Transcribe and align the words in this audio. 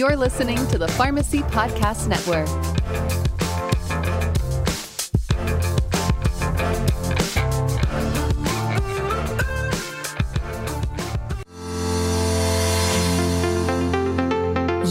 You're 0.00 0.16
listening 0.16 0.56
to 0.68 0.78
the 0.78 0.88
Pharmacy 0.88 1.40
Podcast 1.40 2.08
Network. 2.08 2.48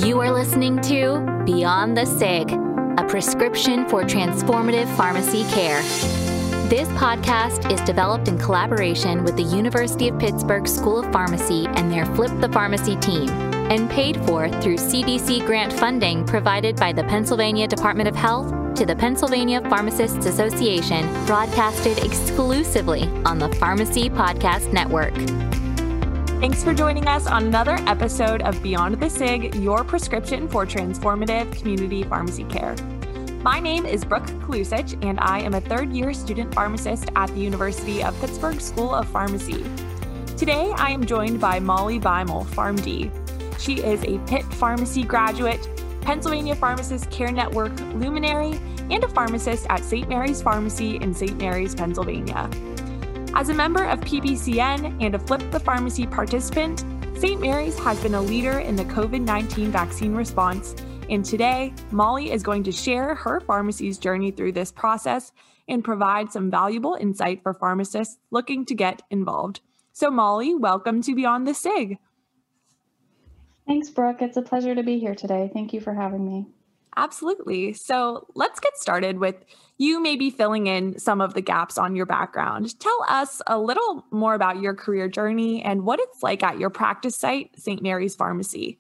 You 0.05 0.20
are 0.20 0.31
listening 0.31 0.80
to 0.81 1.44
Beyond 1.44 1.98
the 1.98 2.05
SIG, 2.05 2.52
a 2.99 3.03
prescription 3.09 3.89
for 3.89 4.03
transformative 4.03 4.95
pharmacy 4.95 5.44
care. 5.45 5.81
This 6.70 6.88
podcast 6.89 7.71
is 7.73 7.81
developed 7.81 8.27
in 8.27 8.38
collaboration 8.38 9.23
with 9.23 9.35
the 9.35 9.41
University 9.41 10.09
of 10.09 10.20
Pittsburgh 10.20 10.67
School 10.67 10.99
of 10.99 11.12
Pharmacy 11.12 11.66
and 11.66 11.91
their 11.91 12.05
Flip 12.13 12.30
the 12.41 12.49
Pharmacy 12.49 12.95
team, 12.98 13.48
and 13.70 13.90
paid 13.90 14.18
for 14.26 14.50
through 14.62 14.78
CDC 14.78 15.46
grant 15.46 15.72
funding 15.72 16.26
provided 16.26 16.76
by 16.76 16.91
the 16.91 17.04
Pennsylvania 17.04 17.68
Department 17.68 18.09
of 18.09 18.16
Health 18.16 18.76
to 18.76 18.86
the 18.86 18.95
Pennsylvania 18.95 19.62
Pharmacists 19.70 20.26
Association, 20.26 21.08
broadcasted 21.26 21.98
exclusively 22.00 23.04
on 23.26 23.40
the 23.40 23.50
Pharmacy 23.54 24.09
Podcast 24.09 24.72
Network. 24.72 25.14
Thanks 26.40 26.64
for 26.64 26.73
joining 26.73 27.05
us 27.08 27.28
on 27.28 27.48
another 27.48 27.76
episode 27.86 28.42
of 28.44 28.64
Beyond 28.64 29.00
the 29.00 29.09
SIG, 29.09 29.55
your 29.55 29.84
prescription 29.84 30.48
for 30.48 30.66
transformative 30.66 31.54
community 31.58 32.04
pharmacy 32.04 32.45
care. 32.45 32.76
My 33.44 33.59
name 33.59 33.86
is 33.86 34.06
Brooke 34.06 34.28
Kalusich, 34.28 35.02
and 35.04 35.20
I 35.20 35.40
am 35.40 35.54
a 35.54 35.62
third 35.62 35.92
year 35.92 36.14
student 36.14 36.54
pharmacist 36.54 37.09
at 37.16 37.30
the 37.31 37.40
University 37.40 38.04
of 38.04 38.20
Pittsburgh 38.22 38.62
School 38.62 38.94
of 38.94 39.08
Pharmacy. 39.09 39.66
Today, 40.38 40.72
I 40.78 40.92
am 40.92 41.06
joined 41.06 41.42
by 41.42 41.59
Molly 41.59 42.00
Beimel, 42.00 42.45
PharmD. 42.45 43.28
She 43.59 43.75
is 43.81 44.03
a 44.03 44.17
Pitt 44.25 44.45
Pharmacy 44.53 45.03
graduate, 45.03 45.67
Pennsylvania 46.02 46.55
Pharmacist 46.55 47.11
Care 47.11 47.31
Network 47.31 47.77
luminary, 47.93 48.59
and 48.89 49.03
a 49.03 49.09
pharmacist 49.09 49.67
at 49.69 49.83
St. 49.83 50.09
Mary's 50.09 50.41
Pharmacy 50.41 50.95
in 50.95 51.13
St. 51.13 51.38
Mary's, 51.38 51.75
Pennsylvania. 51.75 52.49
As 53.35 53.49
a 53.49 53.53
member 53.53 53.83
of 53.83 53.99
PPCN 53.99 55.03
and 55.03 55.13
a 55.13 55.19
Flip 55.19 55.43
the 55.52 55.59
Pharmacy 55.59 56.07
participant, 56.07 56.83
St. 57.17 57.39
Mary's 57.39 57.77
has 57.80 58.02
been 58.02 58.15
a 58.15 58.21
leader 58.21 58.59
in 58.59 58.75
the 58.75 58.85
COVID 58.85 59.21
19 59.21 59.71
vaccine 59.71 60.15
response 60.15 60.73
and 61.09 61.25
today, 61.25 61.73
Molly 61.89 62.31
is 62.31 62.43
going 62.43 62.63
to 62.63 62.71
share 62.71 63.15
her 63.15 63.39
pharmacy's 63.39 63.97
journey 63.97 64.30
through 64.30 64.52
this 64.52 64.71
process 64.71 65.31
and 65.67 65.83
provide 65.83 66.31
some 66.31 66.52
valuable 66.52 66.95
insight 66.99 67.41
for 67.41 67.53
pharmacists 67.53 68.19
looking 68.30 68.63
to 68.65 68.75
get 68.75 69.02
involved. 69.09 69.61
So, 69.91 70.11
Molly, 70.11 70.53
welcome 70.53 71.02
to 71.02 71.15
Beyond 71.15 71.47
the 71.47 71.55
SIG. 71.55 71.97
Thanks, 73.70 73.88
Brooke. 73.92 74.23
It's 74.23 74.36
a 74.36 74.42
pleasure 74.42 74.73
to 74.73 74.81
be 74.81 74.98
here 74.98 75.14
today. 75.14 75.48
Thank 75.53 75.73
you 75.73 75.80
for 75.80 75.94
having 75.94 76.25
me. 76.25 76.48
Absolutely. 76.98 77.73
So, 77.73 78.26
let's 78.34 78.59
get 78.59 78.76
started 78.76 79.20
with 79.20 79.36
you 79.78 80.02
maybe 80.02 80.31
filling 80.31 80.66
in 80.66 80.98
some 80.98 81.22
of 81.22 81.36
the 81.36 81.42
gaps 81.42 81.78
on 81.78 81.95
your 81.95 82.08
background. 82.08 82.80
Tell 82.80 83.06
us 83.08 83.44
a 83.45 83.59
little 83.59 84.03
more 84.09 84.34
about 84.34 84.59
your 84.59 84.73
career 84.73 85.08
journey 85.08 85.61
and 85.61 85.86
what 85.86 86.00
it's 86.00 86.23
like 86.23 86.42
at 86.42 86.58
your 86.58 86.72
practice 86.72 87.16
site, 87.16 87.52
St. 87.59 87.84
Mary's 87.84 88.16
Pharmacy. 88.16 88.80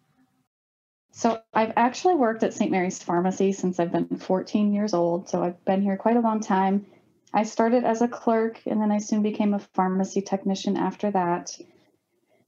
So 1.11 1.39
I've 1.53 1.73
actually 1.75 2.15
worked 2.15 2.41
at 2.41 2.55
St. 2.55 2.71
Mary's 2.71 2.97
Pharmacy 2.97 3.51
since 3.51 3.79
I've 3.79 3.91
been 3.91 4.17
14 4.17 4.73
years 4.73 4.95
old. 4.95 5.29
So 5.29 5.43
I've 5.43 5.63
been 5.65 5.83
here 5.83 5.97
quite 5.97 6.17
a 6.17 6.21
long 6.21 6.39
time. 6.39 6.87
I 7.31 7.43
started 7.43 7.83
as 7.83 8.01
a 8.01 8.07
clerk 8.07 8.59
and 8.65 8.81
then 8.81 8.91
I 8.91 8.97
soon 8.97 9.21
became 9.21 9.53
a 9.53 9.59
pharmacy 9.59 10.21
technician 10.21 10.77
after 10.77 11.11
that. 11.11 11.55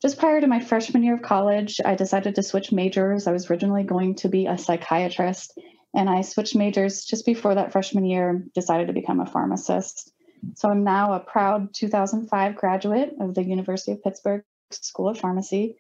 Just 0.02 0.17
prior 0.17 0.41
to 0.41 0.47
my 0.47 0.59
freshman 0.59 1.03
year 1.03 1.13
of 1.16 1.21
college, 1.21 1.80
I 1.85 1.95
decided 1.95 2.35
to 2.35 2.44
switch 2.44 2.71
majors. 2.71 3.27
I 3.27 3.31
was 3.31 3.52
originally 3.52 3.83
going 3.83 4.15
to 4.15 4.30
be 4.30 4.48
a 4.48 4.58
psychiatrist 4.58 5.59
and 5.93 6.09
I 6.09 6.21
switched 6.21 6.55
majors 6.55 7.05
just 7.05 7.26
before 7.26 7.55
that 7.55 7.71
freshman 7.71 8.05
year, 8.05 8.45
decided 8.55 8.87
to 8.87 8.93
become 8.93 9.20
a 9.20 9.26
pharmacist. 9.26 10.11
So 10.55 10.70
I'm 10.70 10.83
now 10.83 11.14
a 11.14 11.20
proud 11.20 11.73
2005 11.73 12.55
graduate 12.55 13.14
of 13.20 13.36
the 13.36 13.43
University 13.43 13.92
of 13.92 14.03
Pittsburgh 14.03 14.43
School 14.71 15.09
of 15.09 15.20
Pharmacy. 15.20 15.76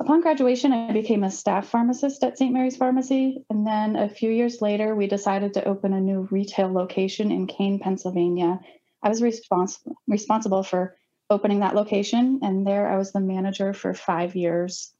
Upon 0.00 0.20
graduation, 0.20 0.72
I 0.72 0.92
became 0.92 1.24
a 1.24 1.30
staff 1.30 1.68
pharmacist 1.68 2.22
at 2.22 2.38
St. 2.38 2.52
Mary's 2.52 2.76
Pharmacy. 2.76 3.44
And 3.50 3.66
then 3.66 3.96
a 3.96 4.08
few 4.08 4.30
years 4.30 4.62
later, 4.62 4.94
we 4.94 5.06
decided 5.06 5.54
to 5.54 5.64
open 5.64 5.92
a 5.92 6.00
new 6.00 6.28
retail 6.30 6.72
location 6.72 7.32
in 7.32 7.46
Kane, 7.46 7.80
Pennsylvania. 7.80 8.60
I 9.02 9.08
was 9.08 9.20
respons- 9.20 9.80
responsible 10.06 10.62
for 10.62 10.95
opening 11.30 11.60
that 11.60 11.74
location, 11.74 12.40
and 12.42 12.66
there 12.66 12.88
I 12.88 12.96
was 12.96 13.12
the 13.12 13.20
manager 13.20 13.72
for 13.72 13.94
five 13.94 14.36
years. 14.36 14.92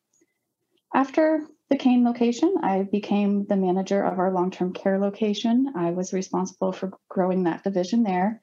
After 0.95 1.47
the 1.69 1.77
Kane 1.77 2.05
location, 2.05 2.55
I 2.63 2.85
became 2.85 3.47
the 3.47 3.57
manager 3.57 4.03
of 4.03 4.19
our 4.19 4.33
long 4.33 4.51
term 4.51 4.73
care 4.73 4.99
location. 4.99 5.73
I 5.77 5.91
was 5.91 6.13
responsible 6.13 6.73
for 6.73 6.93
growing 7.09 7.45
that 7.45 7.65
division 7.65 8.03
there. 8.03 8.41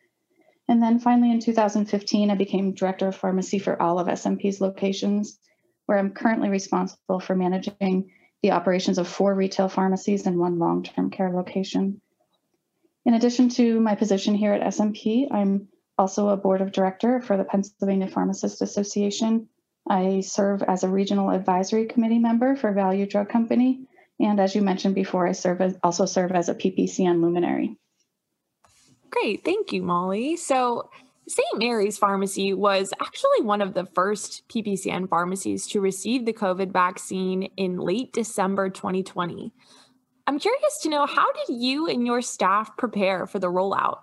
And 0.67 0.81
then 0.81 0.99
finally 0.99 1.31
in 1.31 1.39
2015, 1.39 2.31
I 2.31 2.35
became 2.35 2.73
director 2.73 3.07
of 3.07 3.15
pharmacy 3.15 3.59
for 3.59 3.81
all 3.81 3.99
of 3.99 4.07
SMP's 4.07 4.61
locations 4.61 5.39
where 5.85 5.97
I'm 5.97 6.13
currently 6.13 6.49
responsible 6.49 7.19
for 7.19 7.35
managing 7.35 8.11
the 8.41 8.51
operations 8.51 8.97
of 8.97 9.07
four 9.07 9.33
retail 9.35 9.69
pharmacies 9.69 10.25
and 10.25 10.37
one 10.37 10.59
long 10.59 10.83
term 10.83 11.09
care 11.09 11.31
location. 11.31 12.01
In 13.05 13.13
addition 13.13 13.49
to 13.49 13.79
my 13.79 13.95
position 13.95 14.35
here 14.35 14.53
at 14.53 14.73
SMP, 14.73 15.27
I'm 15.31 15.67
also 15.97 16.29
a 16.29 16.37
board 16.37 16.61
of 16.61 16.71
director 16.71 17.21
for 17.21 17.37
the 17.37 17.43
Pennsylvania 17.43 18.07
Pharmacist 18.07 18.61
Association. 18.61 19.47
I 19.89 20.21
serve 20.21 20.63
as 20.63 20.83
a 20.83 20.89
regional 20.89 21.29
advisory 21.29 21.85
committee 21.85 22.19
member 22.19 22.55
for 22.55 22.71
Value 22.71 23.05
Drug 23.05 23.29
Company. 23.29 23.87
And 24.19 24.39
as 24.39 24.55
you 24.55 24.61
mentioned 24.61 24.95
before, 24.95 25.27
I 25.27 25.33
serve 25.33 25.61
as, 25.61 25.77
also 25.83 26.05
serve 26.05 26.31
as 26.31 26.49
a 26.49 26.55
PPCN 26.55 27.21
luminary. 27.21 27.77
Great. 29.09 29.43
Thank 29.43 29.71
you, 29.73 29.83
Molly. 29.83 30.37
So, 30.37 30.89
St. 31.27 31.57
Mary's 31.57 31.97
Pharmacy 31.97 32.53
was 32.53 32.93
actually 32.99 33.41
one 33.41 33.61
of 33.61 33.73
the 33.73 33.85
first 33.85 34.43
PPCN 34.49 35.07
pharmacies 35.07 35.67
to 35.67 35.79
receive 35.79 36.25
the 36.25 36.33
COVID 36.33 36.71
vaccine 36.73 37.43
in 37.55 37.77
late 37.77 38.11
December 38.11 38.69
2020. 38.69 39.53
I'm 40.27 40.39
curious 40.39 40.79
to 40.81 40.89
know 40.89 41.05
how 41.05 41.31
did 41.31 41.55
you 41.55 41.87
and 41.87 42.05
your 42.05 42.21
staff 42.21 42.75
prepare 42.77 43.25
for 43.25 43.39
the 43.39 43.47
rollout? 43.47 43.99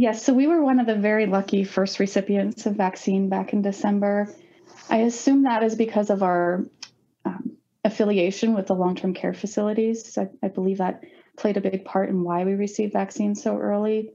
Yes, 0.00 0.24
so 0.24 0.32
we 0.32 0.46
were 0.46 0.62
one 0.62 0.80
of 0.80 0.86
the 0.86 0.94
very 0.94 1.26
lucky 1.26 1.62
first 1.62 2.00
recipients 2.00 2.64
of 2.64 2.74
vaccine 2.74 3.28
back 3.28 3.52
in 3.52 3.60
December. 3.60 4.34
I 4.88 5.00
assume 5.00 5.42
that 5.42 5.62
is 5.62 5.74
because 5.74 6.08
of 6.08 6.22
our 6.22 6.64
um, 7.26 7.58
affiliation 7.84 8.54
with 8.54 8.68
the 8.68 8.74
long 8.74 8.96
term 8.96 9.12
care 9.12 9.34
facilities. 9.34 10.16
I, 10.16 10.30
I 10.42 10.48
believe 10.48 10.78
that 10.78 11.04
played 11.36 11.58
a 11.58 11.60
big 11.60 11.84
part 11.84 12.08
in 12.08 12.24
why 12.24 12.44
we 12.44 12.54
received 12.54 12.94
vaccines 12.94 13.42
so 13.42 13.58
early. 13.58 14.14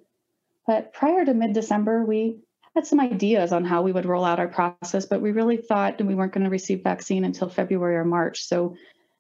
But 0.66 0.92
prior 0.92 1.24
to 1.24 1.36
mid 1.36 1.54
December, 1.54 2.04
we 2.04 2.40
had 2.74 2.88
some 2.88 3.00
ideas 3.00 3.54
on 3.54 3.64
how 3.64 3.84
we 3.84 3.92
would 3.92 4.08
roll 4.08 4.26
out 4.26 4.40
our 4.40 4.48
process, 4.48 5.06
but 5.06 5.22
we 5.22 5.34
really 5.34 5.58
thought 5.58 6.04
we 6.04 6.16
weren't 6.16 6.34
going 6.34 6.46
to 6.46 6.50
receive 6.50 6.82
vaccine 6.82 7.24
until 7.24 7.48
February 7.48 7.98
or 7.98 8.06
March. 8.06 8.42
So 8.46 8.76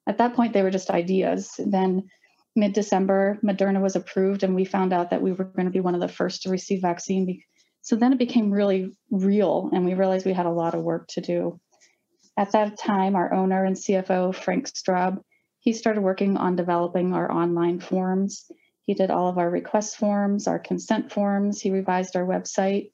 at 0.07 0.17
that 0.17 0.33
point, 0.33 0.53
they 0.53 0.63
were 0.63 0.71
just 0.71 0.89
ideas. 0.89 1.59
Then 1.63 2.09
mid 2.55 2.73
December, 2.73 3.37
Moderna 3.43 3.81
was 3.81 3.95
approved, 3.95 4.43
and 4.43 4.55
we 4.55 4.65
found 4.65 4.93
out 4.93 5.09
that 5.09 5.21
we 5.21 5.31
were 5.31 5.45
going 5.45 5.65
to 5.65 5.71
be 5.71 5.79
one 5.79 5.95
of 5.95 6.01
the 6.01 6.07
first 6.07 6.43
to 6.43 6.49
receive 6.49 6.81
vaccine. 6.81 7.41
So 7.81 7.95
then 7.95 8.13
it 8.13 8.19
became 8.19 8.51
really 8.51 8.95
real, 9.11 9.69
and 9.73 9.85
we 9.85 9.93
realized 9.93 10.25
we 10.25 10.33
had 10.33 10.45
a 10.45 10.51
lot 10.51 10.73
of 10.73 10.83
work 10.83 11.07
to 11.09 11.21
do. 11.21 11.59
At 12.37 12.51
that 12.51 12.77
time, 12.77 13.15
our 13.15 13.33
owner 13.33 13.63
and 13.63 13.75
CFO, 13.75 14.35
Frank 14.35 14.67
Straub, 14.67 15.21
he 15.59 15.73
started 15.73 16.01
working 16.01 16.37
on 16.37 16.55
developing 16.55 17.13
our 17.13 17.31
online 17.31 17.79
forms 17.79 18.49
he 18.85 18.93
did 18.93 19.09
all 19.09 19.27
of 19.29 19.37
our 19.39 19.49
request 19.49 19.97
forms, 19.97 20.47
our 20.47 20.59
consent 20.59 21.11
forms. 21.11 21.59
He 21.59 21.71
revised 21.71 22.15
our 22.15 22.25
website. 22.25 22.91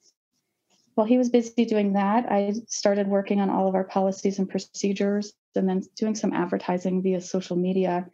While 0.94 1.06
he 1.06 1.18
was 1.18 1.28
busy 1.28 1.66
doing 1.66 1.94
that, 1.94 2.30
I 2.30 2.54
started 2.66 3.06
working 3.06 3.40
on 3.40 3.50
all 3.50 3.68
of 3.68 3.74
our 3.74 3.84
policies 3.84 4.38
and 4.38 4.48
procedures 4.48 5.32
and 5.54 5.68
then 5.68 5.82
doing 5.96 6.14
some 6.14 6.32
advertising 6.32 7.02
via 7.02 7.20
social 7.20 7.56
media. 7.56 8.06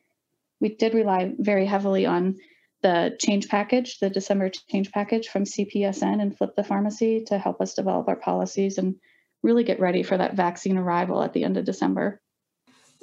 We 0.60 0.74
did 0.74 0.94
rely 0.94 1.34
very 1.38 1.66
heavily 1.66 2.06
on 2.06 2.36
the 2.82 3.16
change 3.18 3.48
package, 3.48 3.98
the 3.98 4.10
December 4.10 4.50
change 4.70 4.92
package 4.92 5.28
from 5.28 5.44
CPSN 5.44 6.22
and 6.22 6.36
Flip 6.36 6.54
the 6.56 6.64
Pharmacy 6.64 7.24
to 7.26 7.38
help 7.38 7.60
us 7.60 7.74
develop 7.74 8.08
our 8.08 8.16
policies 8.16 8.78
and 8.78 8.96
really 9.42 9.64
get 9.64 9.80
ready 9.80 10.02
for 10.02 10.16
that 10.16 10.34
vaccine 10.34 10.76
arrival 10.76 11.22
at 11.22 11.32
the 11.32 11.44
end 11.44 11.56
of 11.56 11.64
December. 11.64 12.20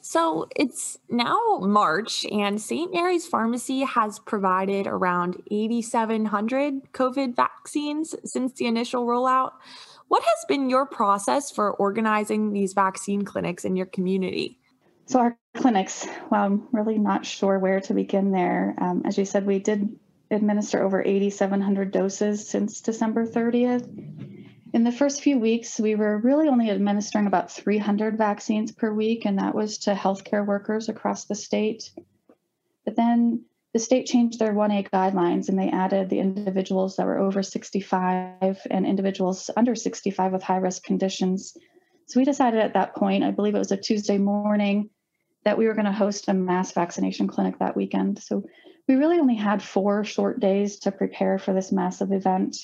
So 0.02 0.48
it's 0.56 1.00
now 1.10 1.58
March, 1.62 2.26
and 2.32 2.62
St. 2.62 2.94
Mary's 2.94 3.26
Pharmacy 3.26 3.82
has 3.82 4.20
provided 4.20 4.86
around 4.86 5.42
8,700 5.50 6.92
COVID 6.94 7.36
vaccines 7.36 8.14
since 8.24 8.54
the 8.54 8.68
initial 8.68 9.08
rollout. 9.08 9.54
What 10.08 10.22
has 10.22 10.46
been 10.48 10.70
your 10.70 10.86
process 10.86 11.50
for 11.50 11.74
organizing 11.74 12.54
these 12.54 12.74
vaccine 12.74 13.24
clinics 13.24 13.66
in 13.66 13.76
your 13.76 13.88
community? 13.88 14.60
So, 15.08 15.20
our 15.20 15.38
clinics, 15.56 16.08
well, 16.32 16.44
I'm 16.44 16.68
really 16.72 16.98
not 16.98 17.26
sure 17.26 17.60
where 17.60 17.80
to 17.82 17.94
begin 17.94 18.32
there. 18.32 18.76
Um, 18.80 19.04
as 19.06 19.18
you 19.18 19.26
said, 19.26 19.46
we 19.46 19.60
did 19.60 20.00
administer 20.32 20.84
over 20.84 21.02
8,700 21.02 21.92
doses 21.92 22.48
since 22.48 22.82
December 22.82 23.28
30th. 23.28 23.88
In 24.74 24.84
the 24.84 24.92
first 24.92 25.22
few 25.22 25.40
weeks, 25.40 25.80
we 25.80 25.96
were 25.96 26.18
really 26.18 26.50
only 26.50 26.72
administering 26.72 27.28
about 27.28 27.52
300 27.52 28.18
vaccines 28.18 28.72
per 28.72 28.92
week, 28.92 29.26
and 29.26 29.38
that 29.38 29.56
was 29.56 29.78
to 29.80 29.94
healthcare 29.94 30.46
workers 30.46 30.90
across 30.90 31.26
the 31.26 31.36
state. 31.36 31.92
But 32.84 32.96
then 32.96 33.46
the 33.74 33.80
state 33.80 34.06
changed 34.06 34.40
their 34.40 34.54
1A 34.54 34.90
guidelines 34.90 35.50
and 35.50 35.60
they 35.60 35.70
added 35.70 36.10
the 36.10 36.20
individuals 36.20 36.96
that 36.96 37.06
were 37.06 37.20
over 37.20 37.44
65 37.44 38.60
and 38.72 38.86
individuals 38.86 39.50
under 39.58 39.76
65 39.76 40.32
with 40.32 40.44
high 40.44 40.58
risk 40.58 40.84
conditions. 40.84 41.58
So 42.06 42.20
we 42.20 42.24
decided 42.24 42.62
at 42.62 42.76
that 42.76 42.96
point, 42.96 43.24
I 43.24 43.32
believe 43.32 43.54
it 43.54 43.60
was 43.60 43.74
a 43.74 43.78
Tuesday 43.78 44.18
morning, 44.18 44.92
that 45.46 45.58
we 45.58 45.68
were 45.68 45.74
going 45.74 45.86
to 45.86 45.92
host 45.92 46.28
a 46.28 46.34
mass 46.34 46.74
vaccination 46.74 47.28
clinic 47.28 47.60
that 47.60 47.78
weekend. 47.78 48.20
So 48.20 48.44
we 48.88 48.96
really 48.96 49.20
only 49.20 49.36
had 49.36 49.64
four 49.64 50.04
short 50.04 50.40
days 50.40 50.80
to 50.80 50.92
prepare 50.92 51.40
for 51.40 51.54
this 51.54 51.72
massive 51.72 52.12
event. 52.12 52.58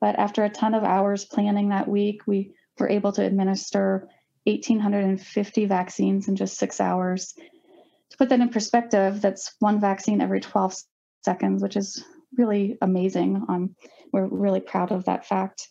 But 0.00 0.18
after 0.18 0.44
a 0.44 0.50
ton 0.50 0.74
of 0.74 0.84
hours 0.84 1.24
planning 1.24 1.70
that 1.70 1.88
week, 1.88 2.26
we 2.26 2.52
were 2.78 2.88
able 2.88 3.12
to 3.12 3.24
administer 3.24 4.08
1,850 4.44 5.66
vaccines 5.66 6.28
in 6.28 6.36
just 6.36 6.58
six 6.58 6.80
hours. 6.80 7.34
To 8.10 8.16
put 8.16 8.28
that 8.28 8.40
in 8.40 8.50
perspective, 8.50 9.20
that's 9.20 9.54
one 9.58 9.80
vaccine 9.80 10.20
every 10.20 10.40
12 10.40 10.74
seconds, 11.24 11.62
which 11.62 11.76
is 11.76 12.04
really 12.36 12.76
amazing. 12.82 13.42
Um, 13.48 13.74
we're 14.12 14.26
really 14.26 14.60
proud 14.60 14.92
of 14.92 15.04
that 15.06 15.26
fact. 15.26 15.68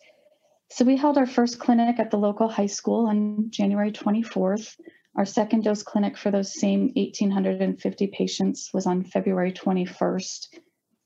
So 0.70 0.84
we 0.84 0.96
held 0.96 1.16
our 1.16 1.26
first 1.26 1.58
clinic 1.58 1.98
at 1.98 2.10
the 2.10 2.18
local 2.18 2.48
high 2.48 2.66
school 2.66 3.06
on 3.06 3.50
January 3.50 3.92
24th. 3.92 4.74
Our 5.16 5.24
second 5.24 5.64
dose 5.64 5.82
clinic 5.82 6.18
for 6.18 6.30
those 6.30 6.52
same 6.52 6.92
1,850 6.94 8.06
patients 8.08 8.70
was 8.74 8.86
on 8.86 9.02
February 9.02 9.50
21st. 9.50 10.58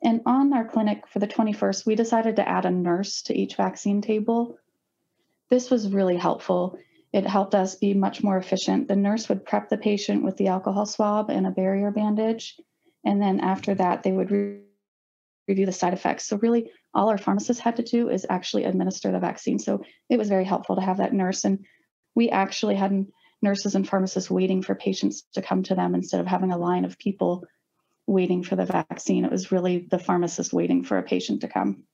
And 0.03 0.21
on 0.27 0.53
our 0.53 0.67
clinic 0.67 1.07
for 1.07 1.21
the 1.21 1.29
21st, 1.29 1.87
we 1.87 1.95
decided 1.95 2.37
to 2.37 2.49
add 2.49 2.67
a 2.67 2.71
nurse 2.71 3.23
to 3.23 3.37
each 3.37 3.55
vaccine 3.55 4.03
table. 4.03 4.59
This 5.49 5.71
was 5.71 5.93
really 5.93 6.17
helpful. 6.17 6.77
It 7.13 7.27
helped 7.27 7.55
us 7.55 7.77
be 7.77 7.95
much 7.95 8.23
more 8.23 8.37
efficient. 8.37 8.89
The 8.89 8.97
nurse 8.97 9.29
would 9.29 9.45
prep 9.45 9.69
the 9.69 9.79
patient 9.79 10.25
with 10.25 10.37
the 10.37 10.49
alcohol 10.49 10.87
swab 10.87 11.31
and 11.31 11.47
a 11.47 11.51
barrier 11.51 11.93
bandage. 11.93 12.59
And 13.05 13.23
then 13.23 13.39
after 13.39 13.75
that, 13.77 14.03
they 14.03 14.11
would 14.11 14.33
re- 14.33 14.61
review 15.47 15.67
the 15.67 15.73
side 15.73 15.93
effects. 15.93 16.27
So, 16.27 16.37
really, 16.37 16.71
all 16.95 17.11
our 17.11 17.19
pharmacists 17.19 17.63
had 17.63 17.77
to 17.77 17.83
do 17.83 18.09
is 18.09 18.27
actually 18.29 18.65
administer 18.65 19.13
the 19.13 19.19
vaccine. 19.19 19.59
So, 19.59 19.85
it 20.09 20.19
was 20.19 20.29
very 20.29 20.45
helpful 20.45 20.77
to 20.77 20.83
have 20.83 20.99
that 20.99 21.13
nurse. 21.13 21.45
And 21.45 21.65
we 22.15 22.31
actually 22.31 22.75
had 22.75 23.07
nurses 23.43 23.75
and 23.75 23.89
pharmacists 23.89 24.31
waiting 24.31 24.63
for 24.63 24.75
patients 24.75 25.23
to 25.35 25.43
come 25.43 25.63
to 25.65 25.75
them 25.75 25.95
instead 25.95 26.21
of 26.21 26.27
having 26.27 26.53
a 26.53 26.59
line 26.59 26.85
of 26.85 26.99
people 26.99 27.45
waiting 28.07 28.43
for 28.43 28.57
the 28.57 28.67
vaccine. 28.67 29.25
It 29.25 29.31
was 29.31 29.53
really 29.53 29.87
the 29.91 29.99
pharmacist 29.99 30.53
waiting 30.53 30.85
for 30.85 30.99
a 30.99 31.03
patient 31.03 31.43
to 31.43 31.49
come. 31.49 31.85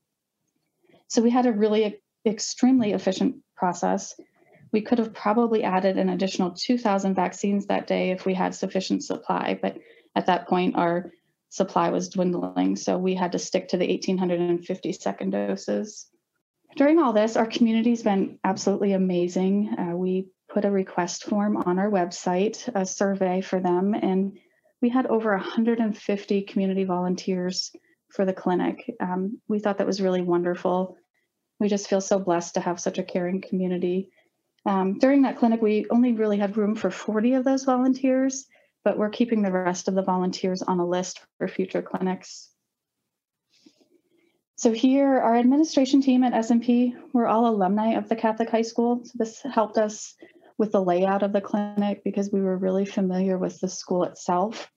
So 1.08 1.22
we 1.22 1.31
had 1.31 1.46
a 1.46 1.52
really 1.52 2.00
extremely 2.25 2.93
efficient 2.93 3.37
process. 3.54 4.19
We 4.72 4.81
could 4.82 4.98
have 4.98 5.14
probably 5.14 5.62
added 5.62 5.98
an 5.98 6.08
additional 6.08 6.50
2,000 6.50 7.14
vaccines 7.14 7.66
that 7.66 7.87
day 7.87 8.10
if 8.10 8.26
we 8.26 8.34
had 8.34 8.54
sufficient 8.54 9.04
supply, 9.04 9.58
but 9.60 9.78
at 10.14 10.26
that 10.26 10.49
point, 10.49 10.76
our 10.76 11.12
supply 11.50 11.90
was 11.90 12.08
dwindling, 12.08 12.76
so 12.76 12.99
we 12.99 13.14
had 13.14 13.32
to 13.32 13.38
stick 13.38 13.69
to 13.69 13.76
the 13.76 13.87
1,850 13.87 14.92
second 14.92 15.31
doses. 15.31 16.06
During 16.76 16.99
all 16.99 17.12
this, 17.12 17.37
our 17.37 17.46
community's 17.46 18.02
been 18.02 18.38
absolutely 18.42 18.92
amazing. 18.92 19.75
Uh, 19.78 19.96
we 19.96 20.28
put 20.56 20.64
a 20.64 20.70
request 20.70 21.25
form 21.25 21.58
on 21.58 21.79
our 21.79 21.91
website, 21.91 22.67
a 22.75 22.87
survey 22.87 23.43
for 23.43 23.61
them, 23.61 23.93
and 23.93 24.38
we 24.81 24.88
had 24.88 25.05
over 25.05 25.32
150 25.32 26.43
community 26.44 26.85
volunteers 26.85 27.73
for 28.08 28.25
the 28.25 28.32
clinic. 28.32 28.91
Um, 28.99 29.38
we 29.49 29.58
thought 29.58 29.76
that 29.76 29.87
was 29.87 30.00
really 30.00 30.23
wonderful. 30.23 30.97
We 31.61 31.69
just 31.69 31.91
feel 31.91 32.00
so 32.00 32.19
blessed 32.19 32.55
to 32.55 32.61
have 32.61 32.81
such 32.81 32.97
a 32.97 33.03
caring 33.03 33.43
community. 33.43 34.08
Um, 34.64 34.99
during 34.99 35.20
that 35.23 35.37
clinic, 35.37 35.61
we 35.61 35.85
only 35.91 36.14
really 36.14 36.38
had 36.38 36.56
room 36.56 36.75
for 36.75 36.91
40 36.91 37.35
of 37.35 37.44
those 37.44 37.64
volunteers, 37.64 38.47
but 38.82 38.97
we're 38.97 39.11
keeping 39.11 39.43
the 39.43 39.52
rest 39.52 39.88
of 39.88 39.94
the 39.94 40.00
volunteers 40.02 40.62
on 40.62 40.81
a 40.81 40.88
list 40.88 41.20
for 41.37 41.49
future 41.49 41.82
clinics. 41.82 42.49
So 44.59 44.73
here, 44.73 45.19
our 45.19 45.37
administration 45.37 46.00
team 46.00 46.25
at 46.25 46.32
SMP, 46.32 46.94
we're 47.12 47.26
all 47.26 47.47
alumni 47.47 47.99
of 47.99 48.09
the 48.09 48.17
Catholic 48.17 48.49
High 48.49 48.62
School. 48.62 49.02
So 49.05 49.12
this 49.17 49.43
helped 49.43 49.76
us 49.76 50.17
with 50.58 50.73
the 50.73 50.82
layout 50.82 51.23
of 51.23 51.32
the 51.32 51.41
clinic 51.41 52.03
because 52.05 52.31
we 52.32 52.41
were 52.41 52.56
really 52.56 52.87
familiar 52.87 53.37
with 53.38 53.61
the 53.61 53.69
school 53.69 54.05
itself. 54.05 54.70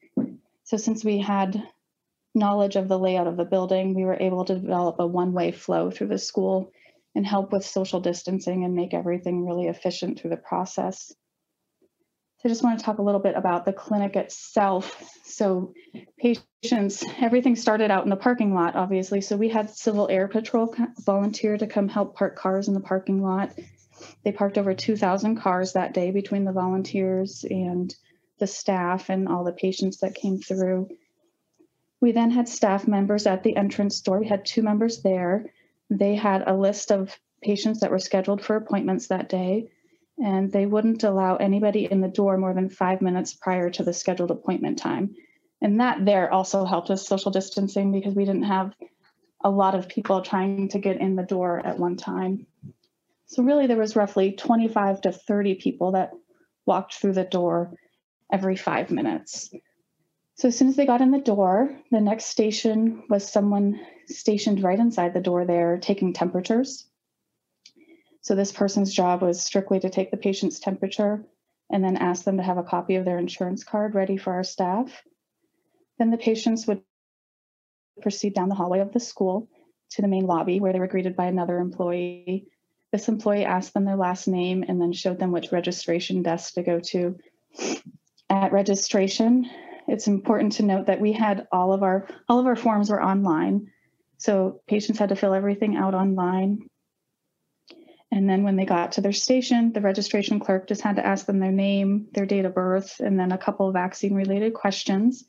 So 0.63 0.77
since 0.77 1.03
we 1.03 1.19
had 1.19 1.61
knowledge 2.35 2.75
of 2.75 2.87
the 2.87 2.99
layout 2.99 3.27
of 3.27 3.37
the 3.37 3.45
building, 3.45 3.93
we 3.93 4.05
were 4.05 4.17
able 4.19 4.45
to 4.45 4.55
develop 4.55 4.97
a 4.99 5.07
one-way 5.07 5.51
flow 5.51 5.89
through 5.89 6.07
the 6.07 6.17
school 6.17 6.71
and 7.15 7.25
help 7.25 7.51
with 7.51 7.65
social 7.65 7.99
distancing 7.99 8.63
and 8.63 8.75
make 8.75 8.93
everything 8.93 9.45
really 9.45 9.67
efficient 9.67 10.19
through 10.19 10.29
the 10.29 10.37
process. 10.37 11.11
So 12.37 12.47
I 12.47 12.49
just 12.49 12.63
want 12.63 12.79
to 12.79 12.85
talk 12.85 12.99
a 12.99 13.01
little 13.01 13.19
bit 13.19 13.35
about 13.35 13.65
the 13.65 13.73
clinic 13.73 14.15
itself. 14.15 15.03
So 15.25 15.73
patients, 16.17 17.03
everything 17.19 17.55
started 17.57 17.91
out 17.91 18.03
in 18.03 18.09
the 18.09 18.15
parking 18.15 18.53
lot, 18.53 18.75
obviously. 18.75 19.19
So 19.19 19.35
we 19.35 19.49
had 19.49 19.69
Civil 19.69 20.07
Air 20.09 20.29
Patrol 20.29 20.73
volunteer 20.99 21.57
to 21.57 21.67
come 21.67 21.89
help 21.89 22.15
park 22.15 22.37
cars 22.37 22.69
in 22.69 22.73
the 22.73 22.79
parking 22.79 23.21
lot. 23.21 23.51
They 24.23 24.31
parked 24.31 24.57
over 24.57 24.73
2,000 24.73 25.37
cars 25.37 25.73
that 25.73 25.93
day 25.93 26.11
between 26.11 26.45
the 26.45 26.51
volunteers 26.51 27.45
and 27.49 27.93
the 28.39 28.47
staff 28.47 29.09
and 29.09 29.27
all 29.27 29.43
the 29.43 29.51
patients 29.51 29.99
that 29.99 30.15
came 30.15 30.39
through. 30.39 30.89
We 32.01 32.11
then 32.13 32.31
had 32.31 32.47
staff 32.47 32.87
members 32.87 33.27
at 33.27 33.43
the 33.43 33.55
entrance 33.55 33.99
door. 34.01 34.19
We 34.19 34.27
had 34.27 34.45
two 34.45 34.61
members 34.61 35.01
there. 35.01 35.51
They 35.89 36.15
had 36.15 36.43
a 36.47 36.55
list 36.55 36.91
of 36.91 37.17
patients 37.41 37.81
that 37.81 37.91
were 37.91 37.99
scheduled 37.99 38.41
for 38.41 38.55
appointments 38.55 39.07
that 39.07 39.29
day, 39.29 39.69
and 40.17 40.51
they 40.51 40.65
wouldn't 40.65 41.03
allow 41.03 41.35
anybody 41.35 41.85
in 41.85 42.01
the 42.01 42.07
door 42.07 42.37
more 42.37 42.53
than 42.53 42.69
five 42.69 43.01
minutes 43.01 43.33
prior 43.33 43.69
to 43.71 43.83
the 43.83 43.93
scheduled 43.93 44.31
appointment 44.31 44.77
time. 44.77 45.15
And 45.61 45.79
that 45.81 46.05
there 46.05 46.31
also 46.31 46.63
helped 46.63 46.89
with 46.89 47.01
social 47.01 47.31
distancing 47.31 47.91
because 47.91 48.15
we 48.15 48.25
didn't 48.25 48.43
have 48.43 48.73
a 49.43 49.49
lot 49.49 49.75
of 49.75 49.89
people 49.89 50.21
trying 50.21 50.69
to 50.69 50.79
get 50.79 51.01
in 51.01 51.15
the 51.15 51.23
door 51.23 51.65
at 51.65 51.79
one 51.79 51.97
time. 51.97 52.45
So 53.29 53.43
really 53.43 53.67
there 53.67 53.77
was 53.77 53.95
roughly 53.95 54.31
25 54.31 55.01
to 55.01 55.11
30 55.11 55.55
people 55.55 55.91
that 55.91 56.11
walked 56.65 56.95
through 56.95 57.13
the 57.13 57.23
door 57.23 57.75
every 58.31 58.55
five 58.55 58.89
minutes. 58.89 59.51
So 60.33 60.47
as 60.47 60.57
soon 60.57 60.67
as 60.67 60.75
they 60.75 60.87
got 60.87 61.01
in 61.01 61.11
the 61.11 61.19
door, 61.19 61.77
the 61.91 62.01
next 62.01 62.25
station 62.25 63.03
was 63.07 63.31
someone 63.31 63.79
stationed 64.07 64.63
right 64.63 64.79
inside 64.79 65.13
the 65.13 65.21
door 65.21 65.45
there 65.45 65.77
taking 65.77 66.11
temperatures. 66.11 66.87
So 68.21 68.33
this 68.33 68.51
person's 68.51 68.91
job 68.91 69.21
was 69.21 69.39
strictly 69.39 69.79
to 69.79 69.91
take 69.91 70.09
the 70.09 70.17
patient's 70.17 70.59
temperature 70.59 71.23
and 71.71 71.83
then 71.83 71.97
ask 71.97 72.23
them 72.23 72.37
to 72.37 72.43
have 72.43 72.57
a 72.57 72.63
copy 72.63 72.95
of 72.95 73.05
their 73.05 73.19
insurance 73.19 73.63
card 73.63 73.93
ready 73.93 74.17
for 74.17 74.33
our 74.33 74.43
staff. 74.43 75.03
Then 75.99 76.09
the 76.09 76.17
patients 76.17 76.65
would 76.65 76.81
proceed 78.01 78.33
down 78.33 78.49
the 78.49 78.55
hallway 78.55 78.79
of 78.79 78.91
the 78.91 78.99
school 78.99 79.49
to 79.91 80.01
the 80.01 80.07
main 80.07 80.25
lobby 80.25 80.59
where 80.59 80.73
they 80.73 80.79
were 80.79 80.87
greeted 80.87 81.15
by 81.15 81.25
another 81.27 81.59
employee 81.59 82.47
this 82.91 83.07
employee 83.07 83.45
asked 83.45 83.73
them 83.73 83.85
their 83.85 83.95
last 83.95 84.27
name 84.27 84.63
and 84.67 84.81
then 84.81 84.93
showed 84.93 85.19
them 85.19 85.31
which 85.31 85.51
registration 85.51 86.23
desk 86.23 86.55
to 86.55 86.63
go 86.63 86.79
to. 86.79 87.17
At 88.29 88.51
registration, 88.51 89.49
it's 89.87 90.07
important 90.07 90.53
to 90.53 90.63
note 90.63 90.87
that 90.87 91.01
we 91.01 91.13
had 91.13 91.47
all 91.51 91.73
of 91.73 91.83
our 91.83 92.07
all 92.27 92.39
of 92.39 92.45
our 92.45 92.55
forms 92.55 92.89
were 92.89 93.03
online. 93.03 93.71
So 94.17 94.61
patients 94.67 94.99
had 94.99 95.09
to 95.09 95.15
fill 95.15 95.33
everything 95.33 95.77
out 95.77 95.93
online. 95.93 96.67
And 98.11 98.27
then 98.27 98.43
when 98.43 98.55
they 98.55 98.65
got 98.65 98.93
to 98.93 99.01
their 99.01 99.13
station, 99.13 99.71
the 99.71 99.81
registration 99.81 100.39
clerk 100.39 100.67
just 100.67 100.81
had 100.81 100.95
to 100.95 101.05
ask 101.05 101.27
them 101.27 101.39
their 101.39 101.51
name, 101.51 102.07
their 102.13 102.25
date 102.25 102.45
of 102.45 102.55
birth, 102.55 102.99
and 102.99 103.19
then 103.19 103.31
a 103.31 103.37
couple 103.37 103.67
of 103.67 103.73
vaccine 103.73 104.15
related 104.15 104.55
questions. 104.55 105.25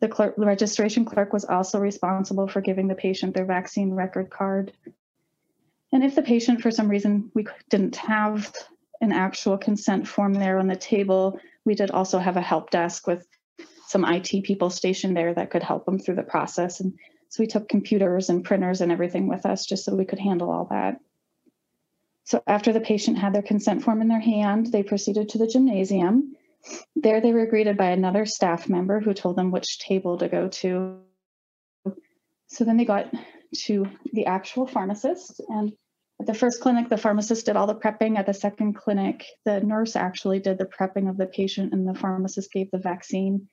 The, 0.00 0.08
clerk, 0.08 0.36
the 0.36 0.46
registration 0.46 1.04
clerk 1.04 1.32
was 1.32 1.44
also 1.44 1.78
responsible 1.78 2.48
for 2.48 2.62
giving 2.62 2.88
the 2.88 2.94
patient 2.94 3.34
their 3.34 3.44
vaccine 3.44 3.92
record 3.92 4.30
card 4.30 4.72
and 5.92 6.02
if 6.02 6.14
the 6.14 6.22
patient, 6.22 6.62
for 6.62 6.70
some 6.70 6.88
reason, 6.88 7.30
we 7.34 7.46
didn't 7.68 7.96
have 7.96 8.52
an 9.00 9.12
actual 9.12 9.58
consent 9.58 10.08
form 10.08 10.32
there 10.32 10.58
on 10.58 10.66
the 10.66 10.76
table, 10.76 11.38
we 11.64 11.74
did 11.74 11.90
also 11.90 12.18
have 12.18 12.36
a 12.36 12.40
help 12.42 12.70
desk 12.70 13.06
with 13.06 13.26
some 13.86 14.04
IT 14.04 14.44
people 14.44 14.70
stationed 14.70 15.16
there 15.16 15.34
that 15.34 15.50
could 15.50 15.62
help 15.62 15.84
them 15.84 15.98
through 15.98 16.14
the 16.14 16.22
process. 16.22 16.80
And 16.80 16.94
so 17.28 17.42
we 17.42 17.46
took 17.46 17.68
computers 17.68 18.30
and 18.30 18.44
printers 18.44 18.80
and 18.80 18.90
everything 18.90 19.28
with 19.28 19.44
us 19.44 19.66
just 19.66 19.84
so 19.84 19.94
we 19.94 20.06
could 20.06 20.18
handle 20.18 20.50
all 20.50 20.66
that. 20.70 20.98
So 22.24 22.42
after 22.46 22.72
the 22.72 22.80
patient 22.80 23.18
had 23.18 23.34
their 23.34 23.42
consent 23.42 23.82
form 23.82 24.00
in 24.00 24.08
their 24.08 24.20
hand, 24.20 24.66
they 24.72 24.82
proceeded 24.82 25.28
to 25.30 25.38
the 25.38 25.46
gymnasium. 25.46 26.36
There 26.96 27.20
they 27.20 27.32
were 27.32 27.46
greeted 27.46 27.76
by 27.76 27.90
another 27.90 28.24
staff 28.24 28.68
member 28.68 29.00
who 29.00 29.12
told 29.12 29.36
them 29.36 29.50
which 29.50 29.80
table 29.80 30.16
to 30.18 30.28
go 30.28 30.48
to. 30.48 31.00
So 32.46 32.64
then 32.64 32.76
they 32.76 32.84
got 32.84 33.12
to 33.64 33.86
the 34.12 34.26
actual 34.26 34.66
pharmacist 34.66 35.40
and 35.48 35.72
at 36.22 36.26
the 36.26 36.34
first 36.34 36.60
clinic, 36.60 36.88
the 36.88 36.96
pharmacist 36.96 37.46
did 37.46 37.56
all 37.56 37.66
the 37.66 37.74
prepping. 37.74 38.16
At 38.16 38.26
the 38.26 38.32
second 38.32 38.74
clinic, 38.74 39.26
the 39.44 39.58
nurse 39.58 39.96
actually 39.96 40.38
did 40.38 40.56
the 40.56 40.66
prepping 40.66 41.10
of 41.10 41.16
the 41.16 41.26
patient 41.26 41.72
and 41.72 41.84
the 41.84 41.98
pharmacist 41.98 42.52
gave 42.52 42.70
the 42.70 42.78
vaccine. 42.78 43.48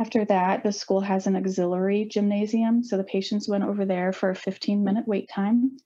After 0.00 0.24
that, 0.24 0.64
the 0.64 0.72
school 0.72 1.00
has 1.00 1.28
an 1.28 1.36
auxiliary 1.36 2.06
gymnasium. 2.06 2.82
So 2.82 2.96
the 2.96 3.04
patients 3.04 3.48
went 3.48 3.62
over 3.62 3.84
there 3.84 4.12
for 4.12 4.30
a 4.30 4.34
15 4.34 4.82
minute 4.82 5.06
wait 5.06 5.28
time. 5.28 5.76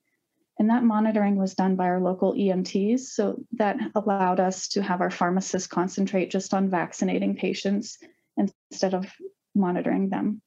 And 0.59 0.71
that 0.71 0.85
monitoring 0.85 1.37
was 1.37 1.55
done 1.55 1.77
by 1.77 1.85
our 1.85 2.01
local 2.01 2.33
EMTs. 2.33 3.01
So 3.01 3.45
that 3.59 3.77
allowed 3.95 4.41
us 4.41 4.69
to 4.69 4.83
have 4.83 5.03
our 5.03 5.11
pharmacists 5.11 5.69
concentrate 5.69 6.31
just 6.31 6.55
on 6.55 6.71
vaccinating 6.71 7.37
patients 7.37 7.99
instead 8.39 8.95
of 8.95 9.05
monitoring 9.55 10.09
them. 10.09 10.41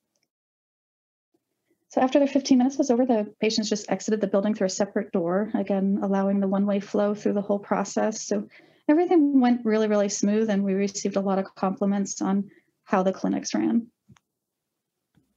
So 1.93 2.01
after 2.01 2.19
the 2.19 2.25
15 2.25 2.57
minutes 2.57 2.79
was 2.79 2.89
over, 2.89 3.05
the 3.05 3.31
patients 3.39 3.69
just 3.69 3.91
exited 3.91 4.19
the 4.19 4.25
building 4.25 4.55
through 4.55 4.65
a 4.65 4.69
separate 4.71 5.11
door, 5.11 5.51
again, 5.53 5.99
allowing 6.01 6.39
the 6.39 6.47
one 6.47 6.65
way 6.65 6.79
flow 6.79 7.13
through 7.13 7.33
the 7.33 7.41
whole 7.41 7.59
process. 7.59 8.25
So 8.25 8.47
everything 8.89 9.39
went 9.39 9.63
really, 9.63 9.87
really 9.87 10.09
smooth, 10.09 10.49
and 10.49 10.63
we 10.63 10.73
received 10.73 11.17
a 11.17 11.21
lot 11.21 11.37
of 11.37 11.53
compliments 11.53 12.19
on 12.19 12.49
how 12.83 13.03
the 13.03 13.13
clinics 13.13 13.53
ran. 13.53 13.91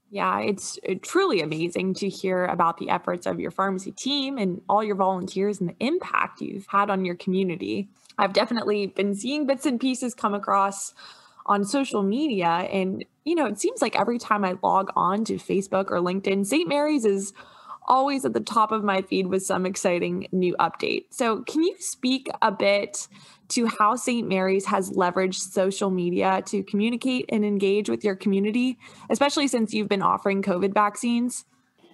Yeah, 0.08 0.40
it's 0.40 0.78
uh, 0.88 0.94
truly 1.02 1.42
amazing 1.42 1.92
to 1.96 2.08
hear 2.08 2.46
about 2.46 2.78
the 2.78 2.88
efforts 2.88 3.26
of 3.26 3.38
your 3.38 3.50
pharmacy 3.50 3.92
team 3.92 4.38
and 4.38 4.62
all 4.66 4.82
your 4.82 4.96
volunteers 4.96 5.60
and 5.60 5.68
the 5.68 5.76
impact 5.78 6.40
you've 6.40 6.68
had 6.68 6.88
on 6.88 7.04
your 7.04 7.16
community. 7.16 7.90
I've 8.16 8.32
definitely 8.32 8.86
been 8.86 9.14
seeing 9.14 9.46
bits 9.46 9.66
and 9.66 9.78
pieces 9.78 10.14
come 10.14 10.32
across 10.32 10.94
on 11.44 11.66
social 11.66 12.02
media. 12.02 12.48
And, 12.48 13.04
you 13.26 13.34
know, 13.34 13.46
it 13.46 13.60
seems 13.60 13.82
like 13.82 13.98
every 13.98 14.18
time 14.18 14.44
I 14.44 14.54
log 14.62 14.90
on 14.96 15.24
to 15.24 15.34
Facebook 15.34 15.90
or 15.90 15.98
LinkedIn, 15.98 16.46
St. 16.46 16.68
Mary's 16.68 17.04
is 17.04 17.32
always 17.88 18.24
at 18.24 18.32
the 18.32 18.40
top 18.40 18.72
of 18.72 18.84
my 18.84 19.02
feed 19.02 19.26
with 19.26 19.42
some 19.42 19.66
exciting 19.66 20.28
new 20.32 20.54
update. 20.58 21.06
So, 21.10 21.42
can 21.42 21.62
you 21.62 21.74
speak 21.80 22.28
a 22.40 22.52
bit 22.52 23.08
to 23.48 23.66
how 23.66 23.96
St. 23.96 24.28
Mary's 24.28 24.66
has 24.66 24.90
leveraged 24.90 25.40
social 25.40 25.90
media 25.90 26.42
to 26.46 26.62
communicate 26.62 27.26
and 27.28 27.44
engage 27.44 27.90
with 27.90 28.04
your 28.04 28.14
community, 28.14 28.78
especially 29.10 29.48
since 29.48 29.74
you've 29.74 29.88
been 29.88 30.02
offering 30.02 30.40
COVID 30.42 30.72
vaccines? 30.72 31.44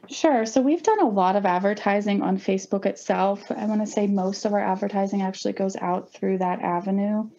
Sure. 0.08 0.44
So 0.44 0.60
we've 0.60 0.82
done 0.82 1.00
a 1.00 1.08
lot 1.08 1.36
of 1.36 1.46
advertising 1.46 2.22
on 2.22 2.36
Facebook 2.36 2.86
itself. 2.86 3.40
I 3.50 3.66
want 3.66 3.80
to 3.80 3.86
say 3.86 4.06
most 4.06 4.44
of 4.44 4.52
our 4.52 4.60
advertising 4.60 5.22
actually 5.22 5.52
goes 5.52 5.76
out 5.76 6.12
through 6.12 6.38
that 6.38 6.60
avenue 6.60 7.30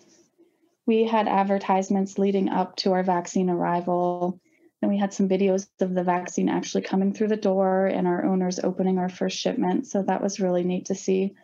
we 0.85 1.05
had 1.05 1.27
advertisements 1.27 2.17
leading 2.17 2.49
up 2.49 2.75
to 2.77 2.93
our 2.93 3.03
vaccine 3.03 3.49
arrival. 3.49 4.39
And 4.81 4.91
we 4.91 4.97
had 4.97 5.13
some 5.13 5.29
videos 5.29 5.67
of 5.79 5.93
the 5.93 6.03
vaccine 6.03 6.49
actually 6.49 6.83
coming 6.83 7.13
through 7.13 7.29
the 7.29 7.37
door 7.37 7.87
and 7.87 8.05
our 8.05 8.25
owners 8.25 8.59
opening 8.59 8.97
our 8.97 9.07
first 9.07 9.37
shipment. 9.37 9.87
So 9.87 10.03
that 10.03 10.21
was 10.21 10.41
really 10.41 10.63
neat 10.63 10.87
to 10.87 10.95
see. 10.95 11.35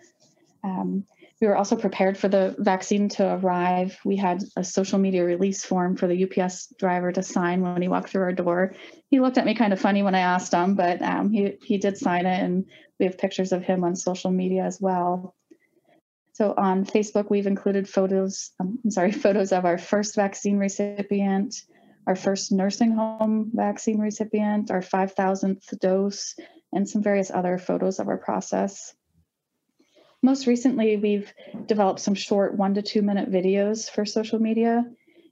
Um, 0.61 1.05
we 1.39 1.47
were 1.47 1.55
also 1.55 1.77
prepared 1.77 2.17
for 2.17 2.27
the 2.27 2.53
vaccine 2.59 3.07
to 3.09 3.35
arrive. 3.35 3.97
We 4.03 4.17
had 4.17 4.43
a 4.57 4.63
social 4.63 4.99
media 4.99 5.23
release 5.23 5.63
form 5.63 5.95
for 5.95 6.05
the 6.05 6.25
UPS 6.25 6.73
driver 6.77 7.13
to 7.13 7.23
sign 7.23 7.61
when 7.61 7.81
he 7.81 7.87
walked 7.87 8.09
through 8.09 8.23
our 8.23 8.33
door. 8.33 8.75
He 9.09 9.21
looked 9.21 9.37
at 9.37 9.45
me 9.45 9.55
kind 9.55 9.71
of 9.71 9.79
funny 9.79 10.03
when 10.03 10.15
I 10.15 10.19
asked 10.19 10.53
him, 10.53 10.75
but 10.75 11.01
um, 11.01 11.31
he, 11.31 11.55
he 11.63 11.77
did 11.77 11.97
sign 11.97 12.25
it, 12.25 12.43
and 12.43 12.65
we 12.99 13.05
have 13.05 13.17
pictures 13.17 13.53
of 13.53 13.63
him 13.63 13.85
on 13.85 13.95
social 13.95 14.31
media 14.31 14.65
as 14.65 14.81
well. 14.81 15.33
So 16.39 16.53
on 16.55 16.85
Facebook, 16.85 17.29
we've 17.29 17.47
included 17.47 17.89
photos, 17.89 18.51
um, 18.61 18.79
I'm 18.85 18.91
sorry, 18.91 19.11
photos 19.25 19.51
of 19.51 19.65
our 19.65 19.77
first 19.77 20.15
vaccine 20.15 20.55
recipient, 20.55 21.53
our 22.07 22.15
first 22.15 22.53
nursing 22.53 22.93
home 22.93 23.51
vaccine 23.53 23.99
recipient, 23.99 24.71
our 24.71 24.79
5,000th 24.79 25.77
dose, 25.79 26.35
and 26.71 26.87
some 26.87 27.03
various 27.03 27.29
other 27.29 27.57
photos 27.57 27.99
of 27.99 28.07
our 28.07 28.17
process. 28.17 28.95
Most 30.23 30.47
recently, 30.47 30.95
we've 30.95 31.33
developed 31.65 31.99
some 31.99 32.15
short 32.15 32.55
one 32.55 32.73
to 32.75 32.81
two 32.81 33.01
minute 33.01 33.29
videos 33.29 33.89
for 33.89 34.05
social 34.05 34.39
media, 34.39 34.85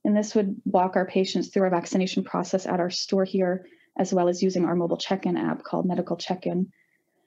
and 0.04 0.16
this 0.16 0.36
would 0.36 0.62
walk 0.66 0.98
our 0.98 1.06
patients 1.06 1.48
through 1.48 1.64
our 1.64 1.70
vaccination 1.70 2.26
process 2.26 2.66
at 2.66 2.82
our 2.82 2.90
store 2.90 3.24
here, 3.24 3.66
as 3.98 4.14
well 4.14 4.28
as 4.28 4.44
using 4.44 4.66
our 4.66 4.76
mobile 4.76 4.98
check 4.98 5.26
in 5.26 5.38
app 5.38 5.64
called 5.64 5.86
Medical 5.86 6.18
Check 6.18 6.46
In. 6.46 6.70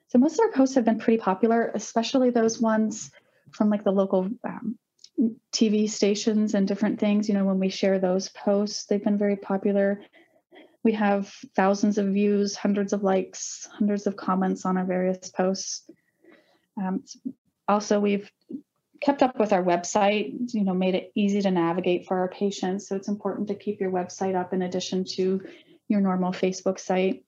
So, 0.08 0.18
most 0.18 0.34
of 0.34 0.40
our 0.40 0.52
posts 0.52 0.74
have 0.74 0.84
been 0.84 0.98
pretty 0.98 1.22
popular, 1.22 1.70
especially 1.74 2.28
those 2.28 2.60
ones 2.60 3.10
from 3.52 3.70
like 3.70 3.84
the 3.84 3.92
local 3.92 4.28
um, 4.44 4.78
TV 5.52 5.88
stations 5.88 6.54
and 6.54 6.66
different 6.66 6.98
things. 6.98 7.28
You 7.28 7.34
know, 7.34 7.44
when 7.44 7.58
we 7.58 7.68
share 7.68 7.98
those 7.98 8.28
posts, 8.28 8.86
they've 8.86 9.02
been 9.02 9.18
very 9.18 9.36
popular. 9.36 10.00
We 10.82 10.92
have 10.92 11.32
thousands 11.54 11.98
of 11.98 12.06
views, 12.06 12.56
hundreds 12.56 12.92
of 12.92 13.02
likes, 13.02 13.68
hundreds 13.70 14.06
of 14.06 14.16
comments 14.16 14.64
on 14.64 14.78
our 14.78 14.84
various 14.84 15.28
posts. 15.30 15.88
Um, 16.80 17.04
also, 17.68 18.00
we've 18.00 18.30
kept 19.00 19.22
up 19.22 19.38
with 19.38 19.52
our 19.52 19.62
website, 19.62 20.32
you 20.52 20.64
know, 20.64 20.74
made 20.74 20.94
it 20.94 21.12
easy 21.14 21.42
to 21.42 21.50
navigate 21.50 22.06
for 22.06 22.18
our 22.18 22.28
patients. 22.28 22.88
So 22.88 22.96
it's 22.96 23.08
important 23.08 23.48
to 23.48 23.54
keep 23.54 23.80
your 23.80 23.90
website 23.90 24.34
up 24.34 24.52
in 24.52 24.62
addition 24.62 25.04
to 25.16 25.42
your 25.88 26.00
normal 26.00 26.32
Facebook 26.32 26.78
site. 26.78 27.24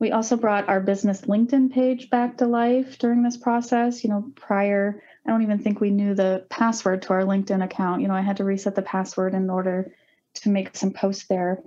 We 0.00 0.12
also 0.12 0.36
brought 0.36 0.68
our 0.68 0.80
business 0.80 1.22
LinkedIn 1.22 1.72
page 1.72 2.10
back 2.10 2.38
to 2.38 2.46
life 2.46 2.98
during 2.98 3.22
this 3.22 3.36
process. 3.36 4.04
You 4.04 4.10
know, 4.10 4.32
prior 4.36 5.02
I 5.28 5.30
don't 5.30 5.42
even 5.42 5.58
think 5.58 5.78
we 5.78 5.90
knew 5.90 6.14
the 6.14 6.46
password 6.48 7.02
to 7.02 7.10
our 7.10 7.24
LinkedIn 7.24 7.62
account. 7.62 8.00
You 8.00 8.08
know, 8.08 8.14
I 8.14 8.22
had 8.22 8.38
to 8.38 8.44
reset 8.44 8.74
the 8.74 8.80
password 8.80 9.34
in 9.34 9.50
order 9.50 9.92
to 10.36 10.48
make 10.48 10.74
some 10.74 10.94
posts 10.94 11.26
there. 11.26 11.62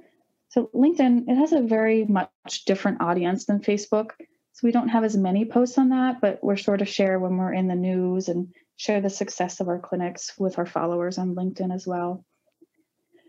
So 0.50 0.72
LinkedIn, 0.74 1.30
it 1.30 1.36
has 1.36 1.54
a 1.54 1.62
very 1.62 2.04
much 2.04 2.66
different 2.66 3.02
audience 3.02 3.46
than 3.46 3.60
Facebook. 3.60 4.14
So 4.54 4.62
we 4.64 4.72
don't 4.72 4.90
have 4.90 5.04
as 5.04 5.16
many 5.16 5.46
posts 5.46 5.78
on 5.78 5.90
that, 5.90 6.22
but 6.22 6.44
we're 6.44 6.56
sure 6.56 6.76
to 6.76 6.86
share 6.86 7.20
when 7.20 7.38
we're 7.38 7.54
in 7.54 7.68
the 7.68 7.76
news 7.76 8.30
and 8.30 8.52
share 8.78 9.00
the 9.00 9.12
success 9.12 9.60
of 9.60 9.68
our 9.68 9.80
clinics 9.80 10.34
with 10.40 10.58
our 10.58 10.66
followers 10.66 11.20
on 11.20 11.36
LinkedIn 11.36 11.72
as 11.72 11.86
well. 11.86 12.26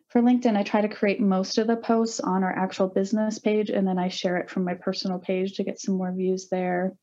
For 0.08 0.22
LinkedIn, 0.22 0.56
I 0.56 0.62
try 0.62 0.80
to 0.80 0.88
create 0.88 1.20
most 1.20 1.58
of 1.58 1.66
the 1.66 1.76
posts 1.76 2.20
on 2.20 2.42
our 2.42 2.56
actual 2.56 2.88
business 2.88 3.38
page 3.38 3.68
and 3.68 3.86
then 3.86 3.98
I 3.98 4.08
share 4.08 4.38
it 4.38 4.48
from 4.48 4.64
my 4.64 4.74
personal 4.74 5.18
page 5.18 5.56
to 5.56 5.64
get 5.64 5.78
some 5.78 5.96
more 5.96 6.10
views 6.10 6.48
there. 6.48 6.94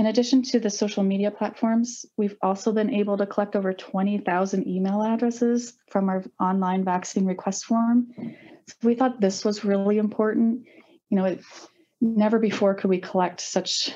In 0.00 0.06
addition 0.06 0.40
to 0.44 0.58
the 0.58 0.70
social 0.70 1.02
media 1.02 1.30
platforms, 1.30 2.06
we've 2.16 2.34
also 2.40 2.72
been 2.72 2.88
able 2.88 3.18
to 3.18 3.26
collect 3.26 3.54
over 3.54 3.74
20,000 3.74 4.66
email 4.66 5.02
addresses 5.02 5.74
from 5.90 6.08
our 6.08 6.24
online 6.40 6.86
vaccine 6.86 7.26
request 7.26 7.66
form. 7.66 8.06
So 8.16 8.76
we 8.82 8.94
thought 8.94 9.20
this 9.20 9.44
was 9.44 9.62
really 9.62 9.98
important. 9.98 10.64
You 11.10 11.18
know, 11.18 11.26
it, 11.26 11.42
never 12.00 12.38
before 12.38 12.76
could 12.76 12.88
we 12.88 12.96
collect 12.96 13.42
such 13.42 13.90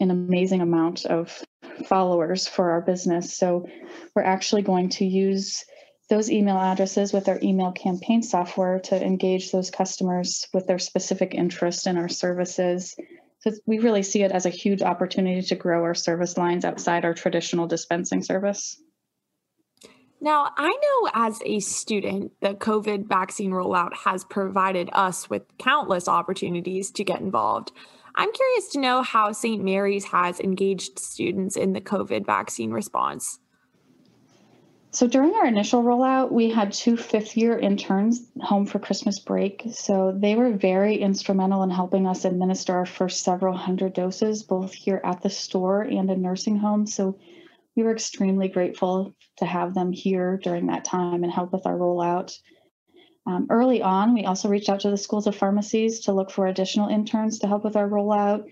an 0.00 0.10
amazing 0.10 0.62
amount 0.62 1.06
of 1.06 1.44
followers 1.86 2.48
for 2.48 2.72
our 2.72 2.80
business. 2.80 3.36
So 3.36 3.68
we're 4.16 4.24
actually 4.24 4.62
going 4.62 4.88
to 4.98 5.04
use 5.04 5.64
those 6.10 6.28
email 6.28 6.58
addresses 6.58 7.12
with 7.12 7.28
our 7.28 7.38
email 7.40 7.70
campaign 7.70 8.24
software 8.24 8.80
to 8.80 9.00
engage 9.00 9.52
those 9.52 9.70
customers 9.70 10.48
with 10.52 10.66
their 10.66 10.80
specific 10.80 11.34
interest 11.34 11.86
in 11.86 11.98
our 11.98 12.08
services 12.08 12.96
so 13.44 13.52
we 13.66 13.78
really 13.78 14.02
see 14.02 14.22
it 14.22 14.32
as 14.32 14.46
a 14.46 14.50
huge 14.50 14.80
opportunity 14.80 15.42
to 15.42 15.54
grow 15.54 15.82
our 15.82 15.94
service 15.94 16.38
lines 16.38 16.64
outside 16.64 17.04
our 17.04 17.12
traditional 17.12 17.66
dispensing 17.66 18.22
service. 18.22 18.80
Now, 20.18 20.50
I 20.56 20.68
know 20.68 21.10
as 21.12 21.42
a 21.44 21.60
student, 21.60 22.32
the 22.40 22.54
COVID 22.54 23.06
vaccine 23.06 23.50
rollout 23.50 23.94
has 24.06 24.24
provided 24.24 24.88
us 24.94 25.28
with 25.28 25.42
countless 25.58 26.08
opportunities 26.08 26.90
to 26.92 27.04
get 27.04 27.20
involved. 27.20 27.72
I'm 28.14 28.32
curious 28.32 28.68
to 28.70 28.80
know 28.80 29.02
how 29.02 29.32
St. 29.32 29.62
Mary's 29.62 30.06
has 30.06 30.40
engaged 30.40 30.98
students 30.98 31.54
in 31.54 31.74
the 31.74 31.82
COVID 31.82 32.24
vaccine 32.24 32.70
response. 32.70 33.40
So 34.94 35.08
during 35.08 35.34
our 35.34 35.46
initial 35.46 35.82
rollout, 35.82 36.30
we 36.30 36.50
had 36.50 36.72
two 36.72 36.96
fifth 36.96 37.36
year 37.36 37.58
interns 37.58 38.30
home 38.40 38.64
for 38.64 38.78
Christmas 38.78 39.18
break. 39.18 39.64
So 39.72 40.16
they 40.16 40.36
were 40.36 40.52
very 40.52 40.98
instrumental 40.98 41.64
in 41.64 41.70
helping 41.70 42.06
us 42.06 42.24
administer 42.24 42.74
our 42.74 42.86
first 42.86 43.24
several 43.24 43.56
hundred 43.56 43.92
doses, 43.92 44.44
both 44.44 44.72
here 44.72 45.00
at 45.02 45.20
the 45.20 45.30
store 45.30 45.82
and 45.82 46.08
in 46.08 46.22
nursing 46.22 46.56
homes. 46.56 46.94
So 46.94 47.18
we 47.74 47.82
were 47.82 47.90
extremely 47.90 48.46
grateful 48.46 49.16
to 49.38 49.44
have 49.44 49.74
them 49.74 49.90
here 49.90 50.38
during 50.40 50.68
that 50.68 50.84
time 50.84 51.24
and 51.24 51.32
help 51.32 51.52
with 51.52 51.66
our 51.66 51.76
rollout. 51.76 52.38
Um, 53.26 53.48
early 53.50 53.82
on, 53.82 54.14
we 54.14 54.26
also 54.26 54.48
reached 54.48 54.68
out 54.68 54.80
to 54.80 54.90
the 54.90 54.96
schools 54.96 55.26
of 55.26 55.34
pharmacies 55.34 56.02
to 56.02 56.12
look 56.12 56.30
for 56.30 56.46
additional 56.46 56.86
interns 56.86 57.40
to 57.40 57.48
help 57.48 57.64
with 57.64 57.74
our 57.74 57.88
rollout. 57.88 58.44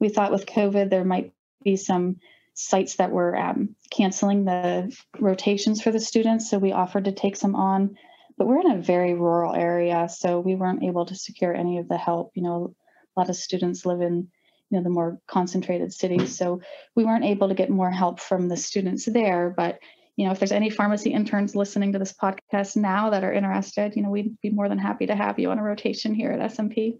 We 0.00 0.08
thought 0.08 0.32
with 0.32 0.46
COVID, 0.46 0.90
there 0.90 1.04
might 1.04 1.32
be 1.62 1.76
some 1.76 2.16
sites 2.54 2.96
that 2.96 3.10
were 3.10 3.36
um, 3.36 3.74
canceling 3.90 4.44
the 4.44 4.96
rotations 5.18 5.82
for 5.82 5.90
the 5.90 6.00
students. 6.00 6.48
So 6.48 6.58
we 6.58 6.72
offered 6.72 7.04
to 7.04 7.12
take 7.12 7.36
some 7.36 7.54
on, 7.54 7.96
but 8.38 8.46
we're 8.46 8.60
in 8.60 8.70
a 8.70 8.82
very 8.82 9.14
rural 9.14 9.54
area, 9.54 10.08
so 10.08 10.40
we 10.40 10.54
weren't 10.54 10.84
able 10.84 11.06
to 11.06 11.14
secure 11.14 11.54
any 11.54 11.78
of 11.78 11.88
the 11.88 11.98
help. 11.98 12.32
You 12.34 12.42
know, 12.42 12.74
a 13.16 13.20
lot 13.20 13.28
of 13.28 13.36
students 13.36 13.84
live 13.84 14.00
in 14.00 14.28
you 14.70 14.78
know 14.78 14.82
the 14.82 14.90
more 14.90 15.18
concentrated 15.26 15.92
cities, 15.92 16.36
so 16.36 16.60
we 16.94 17.04
weren't 17.04 17.24
able 17.24 17.48
to 17.48 17.54
get 17.54 17.70
more 17.70 17.90
help 17.90 18.20
from 18.20 18.48
the 18.48 18.56
students 18.56 19.04
there. 19.04 19.52
But 19.54 19.80
you 20.16 20.26
know, 20.26 20.32
if 20.32 20.38
there's 20.38 20.52
any 20.52 20.70
pharmacy 20.70 21.12
interns 21.12 21.56
listening 21.56 21.92
to 21.92 21.98
this 21.98 22.12
podcast 22.12 22.76
now 22.76 23.10
that 23.10 23.24
are 23.24 23.32
interested, 23.32 23.96
you 23.96 24.02
know, 24.02 24.10
we'd 24.10 24.40
be 24.40 24.50
more 24.50 24.68
than 24.68 24.78
happy 24.78 25.06
to 25.06 25.16
have 25.16 25.38
you 25.38 25.50
on 25.50 25.58
a 25.58 25.62
rotation 25.62 26.14
here 26.14 26.30
at 26.30 26.52
SMP. 26.52 26.98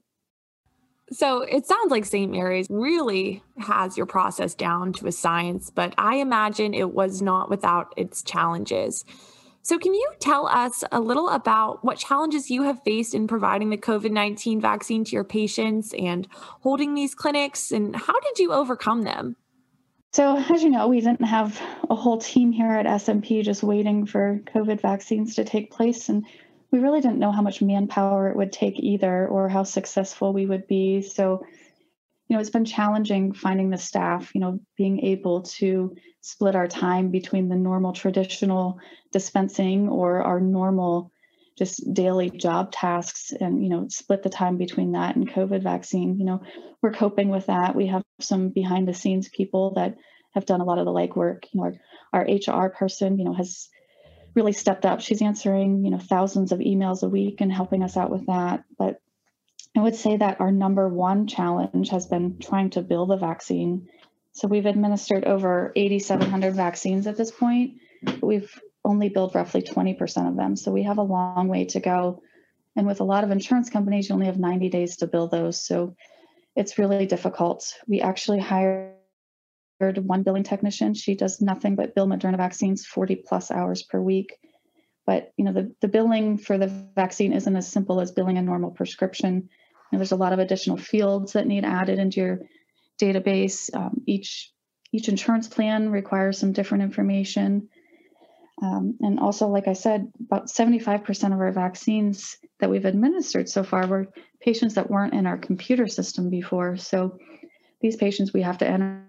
So 1.13 1.43
it 1.43 1.67
sounds 1.67 1.91
like 1.91 2.07
St. 2.07 2.33
Mary's 2.33 2.67
really 2.71 3.43
has 3.59 3.97
your 3.97 4.07
process 4.07 4.55
down 4.55 4.93
to 4.95 5.07
a 5.07 5.13
science, 5.13 5.71
but 5.71 5.95
I 5.99 6.17
imagine 6.17 6.73
it 6.73 6.95
was 6.95 7.21
not 7.21 7.51
without 7.51 7.93
its 7.97 8.23
challenges. 8.23 9.05
So, 9.63 9.79
can 9.79 9.95
you 9.95 10.13
tell 10.21 10.47
us 10.47 10.85
a 10.93 11.01
little 11.01 11.31
about 11.31 11.83
what 11.83 11.97
challenges 11.97 12.51
you 12.51 12.65
have 12.65 12.83
faced 12.83 13.15
in 13.15 13.27
providing 13.27 13.71
the 13.71 13.79
COVID 13.79 14.11
19 14.11 14.61
vaccine 14.61 15.05
to 15.05 15.13
your 15.13 15.25
patients 15.25 15.95
and 15.99 16.29
holding 16.33 16.95
these 16.95 17.15
clinics, 17.15 17.73
and 17.73 17.97
how 17.97 18.21
did 18.21 18.39
you 18.39 18.53
overcome 18.53 19.05
them? 19.05 19.37
So, 20.13 20.37
as 20.37 20.63
you 20.63 20.69
know, 20.69 20.89
we 20.89 21.01
didn't 21.01 21.25
have 21.25 21.61
a 21.89 21.95
whole 21.95 22.19
team 22.19 22.53
here 22.53 22.73
at 22.73 22.85
SMP 22.85 23.43
just 23.43 23.63
waiting 23.63 24.05
for 24.05 24.41
COVID 24.55 24.83
vaccines 24.83 25.35
to 25.37 25.45
take 25.45 25.73
place. 25.73 26.11
And 26.11 26.27
we 26.75 26.81
really 26.81 27.01
didn't 27.01 27.21
know 27.21 27.31
how 27.31 27.41
much 27.41 27.63
manpower 27.63 28.29
it 28.29 28.37
would 28.37 28.51
take 28.51 28.81
either 28.81 29.29
or 29.29 29.49
how 29.49 29.63
successful 29.63 30.33
we 30.33 30.45
would 30.45 30.67
be. 30.67 31.03
So, 31.03 31.47
you 32.27 32.35
know, 32.35 32.41
it's 32.41 32.51
been 32.51 32.65
challenging 32.65 33.33
finding 33.33 33.71
the 33.71 33.79
staff, 33.79 34.33
you 34.35 34.41
know, 34.41 34.59
being 34.77 34.99
able 35.05 35.43
to 35.43 35.95
split 36.21 36.57
our 36.57 36.67
time 36.67 37.13
between 37.13 37.49
the 37.49 37.55
normal 37.55 37.93
traditional 37.93 38.81
dispensing 39.13 39.89
or 39.89 40.23
our 40.23 40.41
normal 40.41 41.13
just 41.57 41.95
daily 41.95 42.29
job 42.29 42.73
tasks 42.73 43.33
and 43.41 43.63
you 43.63 43.71
know 43.71 43.87
split 43.89 44.25
the 44.25 44.29
time 44.29 44.57
between 44.57 44.91
that 44.93 45.15
and 45.15 45.31
covid 45.31 45.63
vaccine. 45.63 46.19
You 46.19 46.25
know 46.25 46.43
we're 46.83 46.91
coping 46.91 47.29
with 47.29 47.47
that. 47.47 47.77
We 47.77 47.87
have 47.87 48.03
some 48.21 48.49
behind 48.49 48.89
the 48.89 48.95
scenes 48.95 49.29
people 49.29 49.75
that 49.75 49.97
have 50.33 50.45
done 50.45 50.61
a 50.61 50.65
lot 50.65 50.79
of 50.79 50.87
the 50.87 50.91
legwork. 50.91 51.45
You 51.53 51.61
know 51.61 51.73
our, 52.13 52.27
our 52.49 52.65
hr 52.65 52.71
person 52.71 53.17
you 53.21 53.25
know 53.27 53.35
has 53.35 53.69
really 54.35 54.53
stepped 54.53 54.85
up 54.85 55.01
she's 55.01 55.23
answering 55.23 55.85
you 55.85 55.91
know 55.91 55.99
thousands 55.99 56.53
of 56.53 56.59
emails 56.59 57.03
a 57.03 57.09
week 57.09 57.41
and 57.41 57.53
helping 57.53 57.83
us 57.83 57.97
out 57.97 58.11
with 58.11 58.27
that 58.27 58.65
but 58.79 59.01
i 59.77 59.81
would 59.81 59.95
say 59.95 60.17
that 60.17 60.41
our 60.41 60.51
number 60.51 60.89
one 60.89 61.27
challenge 61.27 61.89
has 61.89 62.07
been 62.07 62.39
trying 62.39 62.71
to 62.71 62.83
build 62.83 63.11
the 63.11 63.17
vaccine 63.17 63.89
so 64.35 64.49
we've 64.49 64.67
administered 64.67 65.25
over 65.25 65.73
8,700 65.77 66.55
vaccines 66.55 67.07
at 67.07 67.17
this 67.17 67.31
point. 67.31 67.75
We've 68.21 68.51
only 68.85 69.09
billed 69.09 69.35
roughly 69.35 69.63
20% 69.63 70.29
of 70.29 70.37
them. 70.37 70.57
So 70.57 70.73
we 70.73 70.83
have 70.83 70.99
a 70.99 71.03
long 71.03 71.47
way 71.47 71.67
to 71.67 71.81
go. 71.81 72.21
And 72.75 72.85
with 72.85 72.99
a 72.99 73.05
lot 73.05 73.23
of 73.23 73.31
insurance 73.31 73.71
companies, 73.71 74.09
you 74.09 74.15
only 74.15 74.27
have 74.27 74.39
90 74.39 74.69
days 74.71 74.97
to 74.97 75.07
bill 75.07 75.29
those. 75.29 75.65
So 75.65 75.95
it's 76.57 76.79
really 76.79 77.07
difficult. 77.07 77.73
We 77.87 78.01
actually 78.01 78.41
hired 78.41 78.94
one 79.81 80.23
billing 80.23 80.45
technician. 80.45 80.95
She 80.95 81.15
does 81.15 81.41
nothing 81.41 81.75
but 81.75 81.95
bill 81.95 82.07
Moderna 82.07 82.37
vaccines 82.37 82.87
40 82.87 83.17
plus 83.27 83.51
hours 83.51 83.83
per 83.83 84.01
week. 84.01 84.39
But 85.07 85.33
you 85.37 85.45
know, 85.45 85.53
the, 85.53 85.75
the 85.81 85.89
billing 85.89 86.39
for 86.39 86.57
the 86.57 86.69
vaccine 86.95 87.33
isn't 87.33 87.57
as 87.57 87.71
simple 87.71 88.01
as 88.01 88.13
billing 88.13 88.39
a 88.39 88.43
normal 88.43 88.71
prescription. 88.71 89.35
You 89.35 89.41
know, 89.93 89.99
there's 89.99 90.13
a 90.13 90.17
lot 90.17 90.33
of 90.33 90.39
additional 90.39 90.77
fields 90.77 91.33
that 91.33 91.47
need 91.47 91.65
added 91.65 91.99
into 91.99 92.21
your 92.21 92.39
database. 93.01 93.75
Um, 93.75 94.03
each 94.07 94.53
each 94.93 95.09
insurance 95.09 95.49
plan 95.49 95.91
requires 95.91 96.39
some 96.39 96.53
different 96.53 96.85
information. 96.85 97.69
Um, 98.63 98.97
and 99.01 99.19
also, 99.19 99.49
like 99.49 99.67
I 99.67 99.73
said, 99.73 100.13
about 100.21 100.47
75% 100.47 101.35
of 101.35 101.41
our 101.41 101.51
vaccines 101.51 102.37
that 102.61 102.71
we've 102.71 102.85
administered 102.85 103.49
so 103.49 103.65
far 103.65 103.89
were 103.89 104.07
patients 104.41 104.75
that 104.75 104.89
weren't 104.89 105.13
in 105.13 105.27
our 105.27 105.37
computer 105.37 105.89
system 105.89 106.31
before. 106.31 106.77
So 106.77 107.19
these 107.81 107.97
patients, 107.97 108.33
we 108.33 108.43
have 108.43 108.59
to 108.59 108.69
enter 108.69 109.05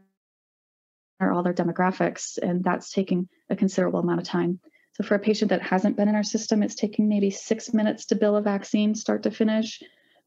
all 1.22 1.43
their 1.43 1.53
demographics, 1.53 2.38
and 2.41 2.63
that's 2.63 2.91
taking 2.91 3.27
a 3.50 3.55
considerable 3.55 4.00
amount 4.00 4.22
of 4.22 4.27
time. 4.27 4.60
So 4.93 5.03
for 5.03 5.15
a 5.15 5.19
patient 5.19 5.50
that 5.50 5.62
hasn't 5.62 5.98
been 5.98 6.07
in 6.07 6.15
our 6.15 6.24
system, 6.24 6.63
it's 6.63 6.75
taking 6.75 7.10
maybe 7.10 7.29
six 7.29 7.74
minutes 7.74 8.05
to 8.07 8.15
bill 8.15 8.38
a 8.38 8.41
vaccine 8.41 8.95
start 8.95 9.24
to 9.24 9.31
finish 9.31 9.81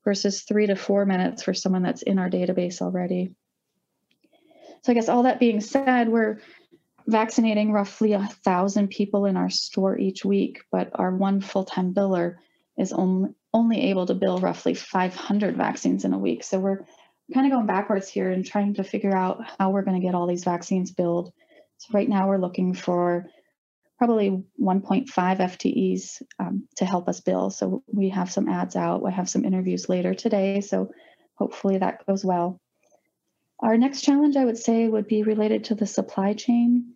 versus 0.04 0.42
three 0.42 0.66
to 0.66 0.76
four 0.76 1.06
minutes 1.06 1.42
for 1.42 1.54
someone 1.54 1.82
that's 1.82 2.02
in 2.02 2.18
our 2.18 2.28
database 2.28 2.82
already. 2.82 3.34
So 4.82 4.92
I 4.92 4.94
guess 4.94 5.08
all 5.08 5.24
that 5.24 5.40
being 5.40 5.60
said, 5.60 6.08
we're 6.08 6.40
vaccinating 7.06 7.72
roughly 7.72 8.12
a 8.12 8.26
thousand 8.44 8.88
people 8.88 9.24
in 9.24 9.36
our 9.36 9.50
store 9.50 9.98
each 9.98 10.24
week, 10.24 10.62
but 10.70 10.90
our 10.94 11.14
one 11.14 11.40
full-time 11.40 11.94
biller 11.94 12.36
is 12.76 12.92
only 12.92 13.30
only 13.54 13.90
able 13.90 14.04
to 14.04 14.14
bill 14.14 14.38
roughly 14.38 14.74
500 14.74 15.56
vaccines 15.56 16.04
in 16.04 16.12
a 16.12 16.18
week. 16.18 16.44
So 16.44 16.58
we're 16.58 16.84
kind 17.32 17.46
of 17.46 17.52
going 17.52 17.66
backwards 17.66 18.08
here 18.08 18.30
and 18.30 18.44
trying 18.44 18.74
to 18.74 18.84
figure 18.84 19.14
out 19.14 19.44
how 19.58 19.70
we're 19.70 19.82
going 19.82 20.00
to 20.00 20.06
get 20.06 20.14
all 20.14 20.26
these 20.26 20.44
vaccines 20.44 20.92
billed. 20.92 21.32
So 21.78 21.90
right 21.92 22.08
now 22.08 22.28
we're 22.28 22.38
looking 22.38 22.74
for 22.74 23.26
probably 23.98 24.44
1.5 24.60 25.06
FTEs 25.08 26.22
um, 26.38 26.68
to 26.76 26.84
help 26.84 27.08
us 27.08 27.20
bill. 27.20 27.50
So 27.50 27.82
we 27.92 28.08
have 28.10 28.30
some 28.30 28.48
ads 28.48 28.76
out. 28.76 29.02
We 29.02 29.12
have 29.12 29.28
some 29.28 29.44
interviews 29.44 29.88
later 29.88 30.14
today. 30.14 30.60
So 30.60 30.90
hopefully 31.34 31.78
that 31.78 32.06
goes 32.06 32.24
well. 32.24 32.60
Our 33.60 33.76
next 33.76 34.02
challenge, 34.02 34.36
I 34.36 34.44
would 34.44 34.58
say, 34.58 34.86
would 34.88 35.08
be 35.08 35.24
related 35.24 35.64
to 35.64 35.74
the 35.74 35.86
supply 35.86 36.34
chain. 36.34 36.94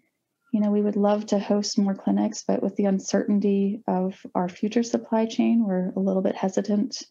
You 0.53 0.61
know, 0.61 0.71
we 0.71 0.83
would 0.83 0.97
love 0.97 1.27
to 1.27 1.41
host 1.41 1.79
more 1.79 1.95
clinics, 1.95 2.45
but 2.47 2.63
with 2.63 2.77
the 2.77 2.85
uncertainty 2.85 3.83
of 3.89 4.15
our 4.35 4.49
future 4.49 4.85
supply 4.85 5.27
chain, 5.27 5.65
we're 5.67 5.91
a 5.97 6.01
little 6.01 6.23
bit 6.23 6.37
hesitant. 6.37 7.03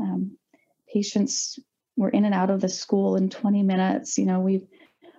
Um, 0.00 0.38
patients 0.92 1.58
were 1.96 2.08
in 2.08 2.24
and 2.24 2.34
out 2.34 2.50
of 2.50 2.60
the 2.60 2.68
school 2.68 3.16
in 3.16 3.30
20 3.30 3.62
minutes. 3.62 4.18
You 4.18 4.26
know, 4.26 4.40
we 4.40 4.66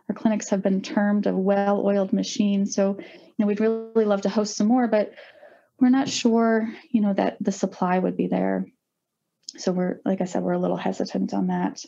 our 0.10 0.16
clinics 0.16 0.50
have 0.50 0.62
been 0.62 0.82
termed 0.82 1.26
a 1.26 1.36
well-oiled 1.36 2.12
machine. 2.12 2.66
So, 2.66 2.98
you 3.00 3.34
know, 3.40 3.48
we'd 3.48 3.62
really 3.62 4.04
love 4.04 4.24
to 4.24 4.30
host 4.30 4.58
some 4.58 4.68
more, 4.68 4.88
but 4.88 5.14
we're 5.80 5.90
not 5.90 6.10
sure, 6.10 6.68
you 6.90 7.00
know, 7.00 7.14
that 7.14 7.38
the 7.40 7.54
supply 7.54 7.98
would 7.98 8.18
be 8.18 8.28
there. 8.28 8.66
So 9.58 9.72
we're, 9.72 10.02
like 10.04 10.20
I 10.20 10.26
said, 10.26 10.44
we're 10.44 10.54
a 10.54 10.60
little 10.60 10.78
hesitant 10.78 11.34
on 11.34 11.48
that. 11.48 11.86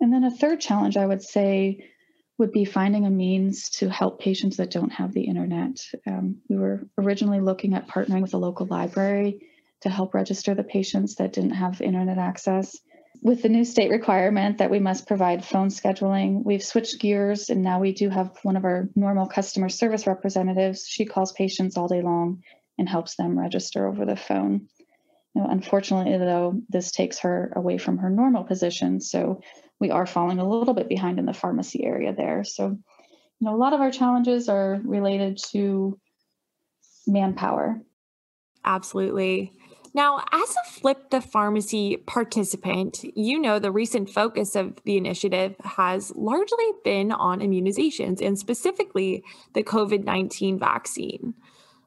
And 0.00 0.12
then 0.12 0.24
a 0.24 0.30
third 0.30 0.60
challenge 0.60 0.96
I 0.96 1.04
would 1.04 1.22
say 1.22 1.90
would 2.38 2.50
be 2.50 2.64
finding 2.64 3.04
a 3.04 3.10
means 3.10 3.68
to 3.68 3.90
help 3.90 4.20
patients 4.20 4.56
that 4.56 4.70
don't 4.70 4.92
have 4.92 5.12
the 5.12 5.24
internet. 5.24 5.84
Um, 6.06 6.38
we 6.48 6.56
were 6.56 6.88
originally 6.96 7.40
looking 7.40 7.74
at 7.74 7.88
partnering 7.88 8.22
with 8.22 8.32
a 8.32 8.38
local 8.38 8.66
library 8.66 9.46
to 9.82 9.90
help 9.90 10.14
register 10.14 10.54
the 10.54 10.64
patients 10.64 11.16
that 11.16 11.34
didn't 11.34 11.50
have 11.50 11.82
internet 11.82 12.16
access. 12.16 12.78
With 13.22 13.42
the 13.42 13.50
new 13.50 13.64
state 13.64 13.90
requirement 13.90 14.58
that 14.58 14.70
we 14.70 14.78
must 14.78 15.06
provide 15.06 15.44
phone 15.44 15.68
scheduling, 15.68 16.42
we've 16.42 16.62
switched 16.62 17.00
gears 17.00 17.50
and 17.50 17.62
now 17.62 17.78
we 17.78 17.92
do 17.92 18.08
have 18.08 18.38
one 18.42 18.56
of 18.56 18.64
our 18.64 18.88
normal 18.96 19.26
customer 19.26 19.68
service 19.68 20.06
representatives. 20.06 20.86
She 20.88 21.04
calls 21.04 21.32
patients 21.32 21.76
all 21.76 21.86
day 21.86 22.00
long 22.00 22.42
and 22.78 22.88
helps 22.88 23.16
them 23.16 23.38
register 23.38 23.86
over 23.86 24.06
the 24.06 24.16
phone. 24.16 24.68
You 25.34 25.42
know, 25.42 25.48
unfortunately, 25.50 26.16
though, 26.16 26.62
this 26.70 26.92
takes 26.92 27.18
her 27.20 27.52
away 27.54 27.76
from 27.76 27.98
her 27.98 28.08
normal 28.08 28.44
position. 28.44 29.00
So 29.00 29.42
we 29.78 29.90
are 29.90 30.06
falling 30.06 30.38
a 30.38 30.48
little 30.48 30.74
bit 30.74 30.88
behind 30.88 31.18
in 31.18 31.26
the 31.26 31.34
pharmacy 31.34 31.84
area 31.84 32.14
there. 32.14 32.42
So, 32.44 32.68
you 32.68 32.78
know, 33.40 33.54
a 33.54 33.58
lot 33.58 33.74
of 33.74 33.80
our 33.80 33.90
challenges 33.90 34.48
are 34.48 34.80
related 34.82 35.38
to 35.52 35.98
manpower. 37.06 37.82
Absolutely. 38.64 39.52
Now, 39.92 40.22
as 40.32 40.50
a 40.50 40.70
Flip 40.70 41.10
the 41.10 41.20
Pharmacy 41.20 41.96
participant, 41.96 43.02
you 43.16 43.40
know 43.40 43.58
the 43.58 43.72
recent 43.72 44.08
focus 44.08 44.54
of 44.54 44.80
the 44.84 44.96
initiative 44.96 45.56
has 45.64 46.12
largely 46.14 46.72
been 46.84 47.10
on 47.10 47.40
immunizations 47.40 48.24
and 48.24 48.38
specifically 48.38 49.24
the 49.54 49.64
COVID 49.64 50.04
19 50.04 50.58
vaccine. 50.58 51.34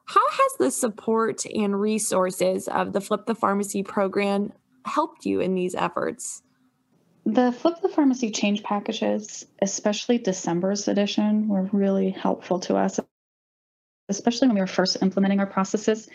How 0.05 0.29
has 0.29 0.51
the 0.59 0.71
support 0.71 1.45
and 1.45 1.79
resources 1.79 2.67
of 2.67 2.91
the 2.91 2.99
Flip 2.99 3.25
the 3.25 3.35
Pharmacy 3.35 3.83
program 3.83 4.51
helped 4.85 5.25
you 5.25 5.39
in 5.39 5.55
these 5.55 5.73
efforts? 5.73 6.43
The 7.25 7.53
Flip 7.53 7.79
the 7.81 7.87
Pharmacy 7.87 8.31
change 8.31 8.63
packages, 8.63 9.45
especially 9.61 10.17
December's 10.17 10.89
edition, 10.89 11.47
were 11.47 11.69
really 11.71 12.09
helpful 12.09 12.59
to 12.61 12.75
us, 12.75 12.99
especially 14.09 14.49
when 14.49 14.55
we 14.55 14.61
were 14.61 14.67
first 14.67 15.01
implementing 15.01 15.39
our 15.39 15.47
processes. 15.47 16.09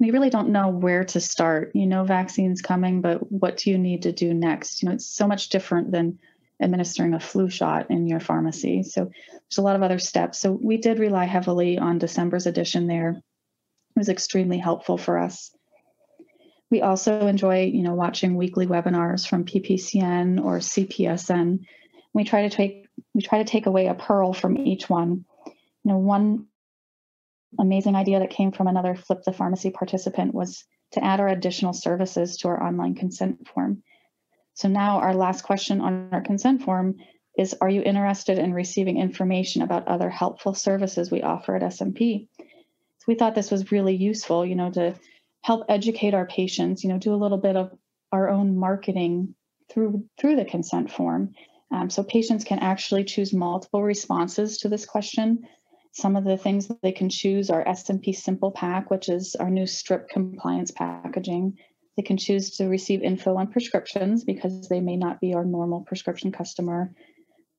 We 0.00 0.10
really 0.10 0.30
don't 0.30 0.50
know 0.50 0.68
where 0.68 1.04
to 1.04 1.20
start. 1.20 1.72
You 1.74 1.86
know, 1.86 2.04
vaccines 2.04 2.62
coming, 2.62 3.00
but 3.00 3.30
what 3.30 3.56
do 3.58 3.70
you 3.70 3.78
need 3.78 4.02
to 4.02 4.12
do 4.12 4.34
next? 4.34 4.82
You 4.82 4.88
know, 4.88 4.94
it's 4.94 5.06
so 5.06 5.26
much 5.26 5.48
different 5.48 5.92
than 5.92 6.18
administering 6.60 7.14
a 7.14 7.20
flu 7.20 7.48
shot 7.48 7.90
in 7.90 8.06
your 8.06 8.20
pharmacy. 8.20 8.82
So 8.82 9.04
there's 9.04 9.58
a 9.58 9.62
lot 9.62 9.76
of 9.76 9.82
other 9.82 9.98
steps. 9.98 10.38
So 10.38 10.52
we 10.52 10.76
did 10.76 10.98
rely 10.98 11.24
heavily 11.24 11.78
on 11.78 11.98
December's 11.98 12.46
edition 12.46 12.86
there. 12.86 13.10
It 13.10 13.98
was 13.98 14.08
extremely 14.08 14.58
helpful 14.58 14.98
for 14.98 15.18
us. 15.18 15.54
We 16.70 16.82
also 16.82 17.26
enjoy, 17.26 17.66
you 17.66 17.82
know, 17.82 17.94
watching 17.94 18.36
weekly 18.36 18.66
webinars 18.66 19.28
from 19.28 19.44
PPCN 19.44 20.44
or 20.44 20.58
CPSN. 20.58 21.64
We 22.12 22.24
try 22.24 22.42
to 22.42 22.50
take 22.50 22.88
we 23.12 23.22
try 23.22 23.38
to 23.38 23.48
take 23.48 23.66
away 23.66 23.86
a 23.86 23.94
pearl 23.94 24.32
from 24.32 24.56
each 24.56 24.88
one. 24.88 25.24
You 25.46 25.92
know, 25.92 25.98
one 25.98 26.46
amazing 27.58 27.94
idea 27.94 28.20
that 28.20 28.30
came 28.30 28.52
from 28.52 28.66
another 28.66 28.94
Flip 28.94 29.22
the 29.24 29.32
Pharmacy 29.32 29.70
participant 29.70 30.34
was 30.34 30.64
to 30.92 31.04
add 31.04 31.20
our 31.20 31.28
additional 31.28 31.72
services 31.72 32.36
to 32.38 32.48
our 32.48 32.62
online 32.62 32.94
consent 32.94 33.46
form. 33.48 33.82
So 34.54 34.68
now 34.68 35.00
our 35.00 35.14
last 35.14 35.42
question 35.42 35.80
on 35.80 36.08
our 36.12 36.22
consent 36.22 36.62
form 36.62 36.96
is 37.36 37.54
Are 37.60 37.68
you 37.68 37.82
interested 37.82 38.38
in 38.38 38.54
receiving 38.54 38.98
information 38.98 39.62
about 39.62 39.88
other 39.88 40.08
helpful 40.08 40.54
services 40.54 41.10
we 41.10 41.22
offer 41.22 41.56
at 41.56 41.62
SMP? 41.62 42.28
So 42.38 43.04
we 43.08 43.16
thought 43.16 43.34
this 43.34 43.50
was 43.50 43.72
really 43.72 43.96
useful, 43.96 44.46
you 44.46 44.54
know, 44.54 44.70
to 44.70 44.94
help 45.42 45.66
educate 45.68 46.14
our 46.14 46.26
patients, 46.26 46.84
you 46.84 46.90
know, 46.90 46.98
do 46.98 47.12
a 47.12 47.16
little 47.16 47.38
bit 47.38 47.56
of 47.56 47.76
our 48.12 48.30
own 48.30 48.56
marketing 48.56 49.34
through 49.70 50.04
through 50.18 50.36
the 50.36 50.44
consent 50.44 50.90
form. 50.90 51.34
Um, 51.72 51.90
so 51.90 52.04
patients 52.04 52.44
can 52.44 52.60
actually 52.60 53.04
choose 53.04 53.32
multiple 53.32 53.82
responses 53.82 54.58
to 54.58 54.68
this 54.68 54.86
question. 54.86 55.48
Some 55.94 56.16
of 56.16 56.24
the 56.24 56.36
things 56.36 56.66
that 56.66 56.82
they 56.82 56.90
can 56.90 57.08
choose 57.08 57.50
are 57.50 57.64
SMP 57.64 58.16
Simple 58.16 58.50
Pack, 58.50 58.90
which 58.90 59.08
is 59.08 59.36
our 59.36 59.48
new 59.48 59.64
strip 59.64 60.08
compliance 60.08 60.72
packaging. 60.72 61.56
They 61.96 62.02
can 62.02 62.16
choose 62.16 62.56
to 62.56 62.66
receive 62.66 63.02
info 63.02 63.36
on 63.36 63.52
prescriptions 63.52 64.24
because 64.24 64.68
they 64.68 64.80
may 64.80 64.96
not 64.96 65.20
be 65.20 65.34
our 65.34 65.44
normal 65.44 65.82
prescription 65.82 66.32
customer. 66.32 66.92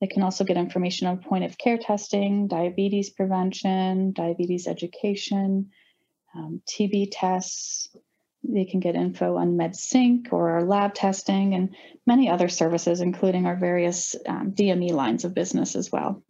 They 0.02 0.06
can 0.06 0.22
also 0.22 0.44
get 0.44 0.58
information 0.58 1.06
on 1.06 1.22
point 1.22 1.44
of 1.44 1.56
care 1.56 1.78
testing, 1.78 2.46
diabetes 2.46 3.08
prevention, 3.08 4.12
diabetes 4.12 4.66
education, 4.66 5.70
um, 6.34 6.60
TB 6.68 7.08
tests. 7.12 7.88
They 8.44 8.66
can 8.66 8.80
get 8.80 8.96
info 8.96 9.38
on 9.38 9.56
MedSync 9.56 10.30
or 10.30 10.50
our 10.50 10.64
lab 10.64 10.92
testing 10.92 11.54
and 11.54 11.74
many 12.06 12.28
other 12.28 12.50
services, 12.50 13.00
including 13.00 13.46
our 13.46 13.56
various 13.56 14.14
um, 14.28 14.52
DME 14.52 14.90
lines 14.92 15.24
of 15.24 15.32
business 15.32 15.74
as 15.74 15.90
well. 15.90 16.22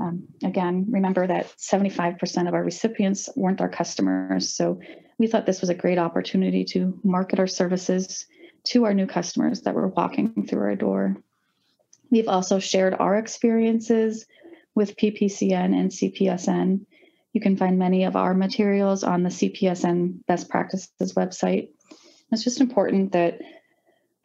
Um, 0.00 0.28
again, 0.42 0.86
remember 0.90 1.26
that 1.26 1.54
75% 1.58 2.48
of 2.48 2.54
our 2.54 2.62
recipients 2.62 3.28
weren't 3.36 3.60
our 3.60 3.68
customers. 3.68 4.54
So 4.54 4.80
we 5.18 5.26
thought 5.26 5.46
this 5.46 5.60
was 5.60 5.70
a 5.70 5.74
great 5.74 5.98
opportunity 5.98 6.64
to 6.66 6.98
market 7.04 7.38
our 7.38 7.46
services 7.46 8.26
to 8.64 8.84
our 8.84 8.94
new 8.94 9.06
customers 9.06 9.62
that 9.62 9.74
were 9.74 9.88
walking 9.88 10.46
through 10.46 10.62
our 10.62 10.76
door. 10.76 11.16
We've 12.10 12.28
also 12.28 12.58
shared 12.58 12.94
our 12.94 13.16
experiences 13.16 14.26
with 14.74 14.96
PPCN 14.96 15.78
and 15.78 15.90
CPSN. 15.90 16.80
You 17.32 17.40
can 17.40 17.56
find 17.56 17.78
many 17.78 18.04
of 18.04 18.16
our 18.16 18.34
materials 18.34 19.04
on 19.04 19.22
the 19.22 19.28
CPSN 19.28 20.24
best 20.26 20.48
practices 20.48 21.14
website. 21.14 21.68
It's 22.32 22.44
just 22.44 22.60
important 22.60 23.12
that 23.12 23.40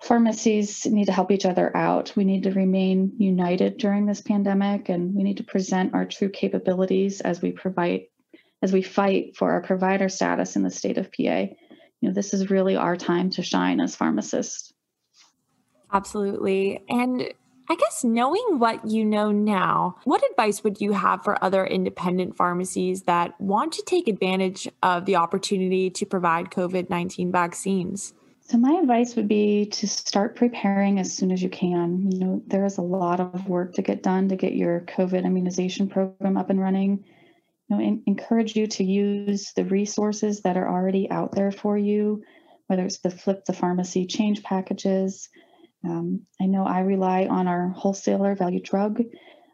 pharmacies 0.01 0.85
need 0.85 1.05
to 1.05 1.11
help 1.11 1.31
each 1.31 1.45
other 1.45 1.75
out. 1.75 2.13
We 2.15 2.23
need 2.23 2.43
to 2.43 2.51
remain 2.51 3.13
united 3.17 3.77
during 3.77 4.05
this 4.05 4.21
pandemic 4.21 4.89
and 4.89 5.13
we 5.13 5.23
need 5.23 5.37
to 5.37 5.43
present 5.43 5.93
our 5.93 6.05
true 6.05 6.29
capabilities 6.29 7.21
as 7.21 7.41
we 7.41 7.51
provide 7.51 8.05
as 8.61 8.73
we 8.73 8.81
fight 8.81 9.37
for 9.37 9.51
our 9.51 9.61
provider 9.61 10.09
status 10.09 10.55
in 10.55 10.63
the 10.63 10.69
state 10.69 10.97
of 10.97 11.11
PA. 11.11 11.47
You 12.01 12.09
know, 12.09 12.11
this 12.11 12.33
is 12.33 12.49
really 12.49 12.75
our 12.75 12.97
time 12.97 13.29
to 13.31 13.43
shine 13.43 13.79
as 13.79 13.95
pharmacists. 13.95 14.73
Absolutely. 15.91 16.83
And 16.89 17.33
I 17.69 17.75
guess 17.75 18.03
knowing 18.03 18.57
what 18.57 18.85
you 18.85 19.05
know 19.05 19.31
now, 19.31 19.95
what 20.03 20.23
advice 20.31 20.63
would 20.63 20.81
you 20.81 20.91
have 20.91 21.23
for 21.23 21.41
other 21.43 21.65
independent 21.65 22.35
pharmacies 22.35 23.03
that 23.03 23.39
want 23.39 23.73
to 23.73 23.83
take 23.85 24.07
advantage 24.07 24.67
of 24.81 25.05
the 25.05 25.15
opportunity 25.17 25.89
to 25.91 26.05
provide 26.05 26.51
COVID 26.51 26.89
19 26.89 27.31
vaccines? 27.31 28.13
So, 28.49 28.57
my 28.57 28.79
advice 28.81 29.15
would 29.15 29.27
be 29.27 29.67
to 29.67 29.87
start 29.87 30.35
preparing 30.35 30.99
as 30.99 31.13
soon 31.13 31.31
as 31.31 31.41
you 31.41 31.49
can. 31.49 32.11
You 32.11 32.19
know, 32.19 32.43
there 32.47 32.65
is 32.65 32.77
a 32.77 32.83
lot 32.83 33.19
of 33.19 33.47
work 33.47 33.73
to 33.75 33.83
get 33.83 34.01
done 34.01 34.29
to 34.29 34.35
get 34.35 34.53
your 34.53 34.81
COVID 34.81 35.23
immunization 35.23 35.87
program 35.87 36.35
up 36.35 36.49
and 36.49 36.59
running. 36.59 37.03
You 37.67 37.75
know, 37.75 37.83
in, 37.83 38.03
encourage 38.07 38.55
you 38.55 38.65
to 38.65 38.83
use 38.83 39.53
the 39.55 39.65
resources 39.65 40.41
that 40.41 40.57
are 40.57 40.67
already 40.67 41.09
out 41.11 41.33
there 41.33 41.51
for 41.51 41.77
you, 41.77 42.23
whether 42.65 42.85
it's 42.85 42.97
the 42.99 43.11
Flip 43.11 43.45
the 43.45 43.53
Pharmacy 43.53 44.07
change 44.07 44.41
packages, 44.41 45.29
um, 45.83 46.21
I 46.41 46.45
know 46.45 46.65
I 46.65 46.81
rely 46.81 47.25
on 47.25 47.47
our 47.47 47.69
wholesaler, 47.69 48.35
Value 48.35 48.61
Drug. 48.61 49.01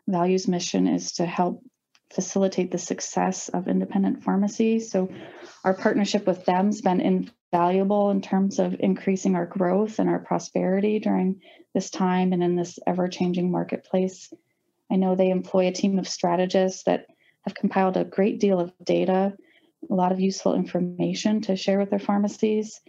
Value's 0.08 0.48
mission 0.48 0.88
is 0.88 1.14
to 1.14 1.26
help 1.26 1.64
facilitate 2.14 2.72
the 2.72 2.78
success 2.78 3.50
of 3.50 3.68
independent 3.68 4.24
pharmacies. 4.24 4.92
So, 4.92 5.10
our 5.64 5.74
partnership 5.74 6.28
with 6.28 6.46
them 6.46 6.68
has 6.68 6.82
been 6.82 7.02
invaluable 7.02 8.12
in 8.12 8.22
terms 8.22 8.60
of 8.60 8.76
increasing 8.80 9.36
our 9.36 9.46
growth 9.46 10.00
and 10.00 10.10
our 10.10 10.20
prosperity 10.20 11.00
during 11.00 11.42
this 11.74 11.90
time 11.90 12.34
and 12.34 12.44
in 12.44 12.56
this 12.56 12.80
ever 12.86 13.08
changing 13.08 13.52
marketplace. 13.52 14.32
I 14.92 14.98
know 14.98 15.16
they 15.16 15.30
employ 15.30 15.68
a 15.68 15.72
team 15.72 15.98
of 15.98 16.08
strategists 16.08 16.84
that 16.84 17.08
have 17.42 17.56
compiled 17.56 17.98
a 17.98 18.04
great 18.04 18.40
deal 18.40 18.60
of 18.60 18.74
data, 18.84 19.34
a 19.90 19.94
lot 19.94 20.12
of 20.12 20.20
useful 20.20 20.56
information 20.56 21.42
to 21.42 21.56
share 21.56 21.80
with 21.80 21.90
their 21.90 22.00
pharmacies. 22.00 22.82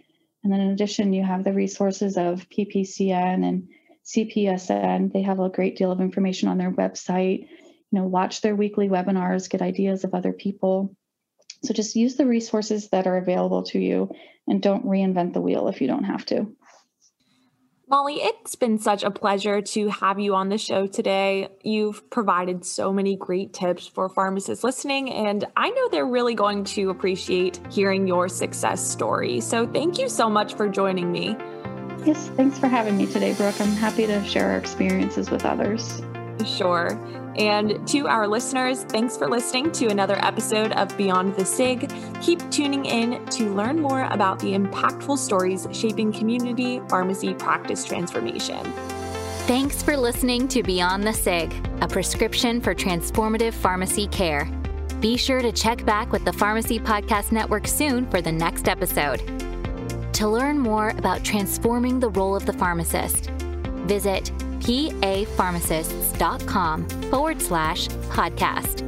And 0.43 0.53
then 0.53 0.61
in 0.61 0.69
addition, 0.69 1.13
you 1.13 1.23
have 1.23 1.43
the 1.43 1.53
resources 1.53 2.17
of 2.17 2.47
PPCN 2.49 3.47
and 3.47 3.67
CPSN. 4.05 5.11
They 5.11 5.23
have 5.23 5.39
a 5.39 5.49
great 5.49 5.75
deal 5.75 5.91
of 5.91 6.01
information 6.01 6.49
on 6.49 6.57
their 6.57 6.71
website. 6.71 7.47
You 7.91 7.99
know, 7.99 8.07
watch 8.07 8.41
their 8.41 8.55
weekly 8.55 8.89
webinars, 8.89 9.49
get 9.49 9.61
ideas 9.61 10.03
of 10.03 10.13
other 10.13 10.33
people. 10.33 10.95
So 11.63 11.73
just 11.73 11.95
use 11.95 12.15
the 12.15 12.27
resources 12.27 12.89
that 12.89 13.07
are 13.07 13.17
available 13.17 13.63
to 13.63 13.79
you 13.79 14.11
and 14.47 14.61
don't 14.61 14.85
reinvent 14.85 15.33
the 15.33 15.41
wheel 15.41 15.67
if 15.67 15.81
you 15.81 15.87
don't 15.87 16.03
have 16.03 16.25
to. 16.27 16.55
Molly, 17.89 18.15
it's 18.15 18.55
been 18.55 18.79
such 18.79 19.03
a 19.03 19.11
pleasure 19.11 19.61
to 19.61 19.87
have 19.87 20.19
you 20.19 20.35
on 20.35 20.49
the 20.49 20.57
show 20.57 20.87
today. 20.87 21.47
You've 21.63 22.09
provided 22.09 22.65
so 22.65 22.91
many 22.91 23.15
great 23.15 23.53
tips 23.53 23.87
for 23.87 24.09
pharmacists 24.09 24.61
listening, 24.61 25.09
and 25.09 25.45
I 25.55 25.69
know 25.69 25.87
they're 25.87 26.05
really 26.05 26.35
going 26.35 26.65
to 26.65 26.89
appreciate 26.89 27.61
hearing 27.71 28.05
your 28.05 28.27
success 28.27 28.85
story. 28.85 29.39
So, 29.39 29.65
thank 29.65 29.97
you 29.97 30.09
so 30.09 30.29
much 30.29 30.55
for 30.55 30.67
joining 30.67 31.13
me. 31.13 31.37
Yes, 32.05 32.27
thanks 32.35 32.59
for 32.59 32.67
having 32.67 32.97
me 32.97 33.05
today, 33.05 33.33
Brooke. 33.33 33.59
I'm 33.61 33.71
happy 33.71 34.05
to 34.05 34.21
share 34.25 34.51
our 34.51 34.57
experiences 34.57 35.29
with 35.29 35.45
others. 35.45 36.01
Sure. 36.45 36.89
And 37.37 37.87
to 37.89 38.07
our 38.07 38.27
listeners, 38.27 38.83
thanks 38.83 39.15
for 39.15 39.27
listening 39.27 39.71
to 39.73 39.87
another 39.87 40.17
episode 40.25 40.71
of 40.71 40.95
Beyond 40.97 41.35
the 41.35 41.45
SIG. 41.45 41.91
Keep 42.21 42.49
tuning 42.49 42.85
in 42.85 43.23
to 43.27 43.53
learn 43.53 43.79
more 43.79 44.05
about 44.05 44.39
the 44.39 44.53
impactful 44.53 45.19
stories 45.19 45.67
shaping 45.71 46.11
community 46.11 46.81
pharmacy 46.89 47.35
practice 47.35 47.85
transformation. 47.85 48.63
Thanks 49.45 49.83
for 49.83 49.95
listening 49.95 50.47
to 50.49 50.63
Beyond 50.63 51.03
the 51.03 51.13
SIG, 51.13 51.53
a 51.81 51.87
prescription 51.87 52.59
for 52.59 52.73
transformative 52.73 53.53
pharmacy 53.53 54.07
care. 54.07 54.45
Be 54.99 55.15
sure 55.15 55.43
to 55.43 55.51
check 55.51 55.85
back 55.85 56.11
with 56.11 56.25
the 56.25 56.33
Pharmacy 56.33 56.79
Podcast 56.79 57.31
Network 57.31 57.67
soon 57.67 58.09
for 58.09 58.19
the 58.19 58.31
next 58.31 58.67
episode. 58.67 59.21
To 60.13 60.27
learn 60.27 60.57
more 60.57 60.89
about 60.89 61.23
transforming 61.23 61.99
the 61.99 62.09
role 62.09 62.35
of 62.35 62.47
the 62.47 62.53
pharmacist, 62.53 63.29
visit 63.85 64.31
papharmacists.com 64.67 66.87
forward 67.09 67.41
slash 67.41 67.87
podcast. 68.09 68.83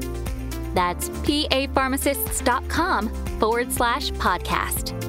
That's 0.75 1.09
papharmacists.com 1.09 3.09
forward 3.39 3.71
slash 3.71 4.11
podcast. 4.11 5.08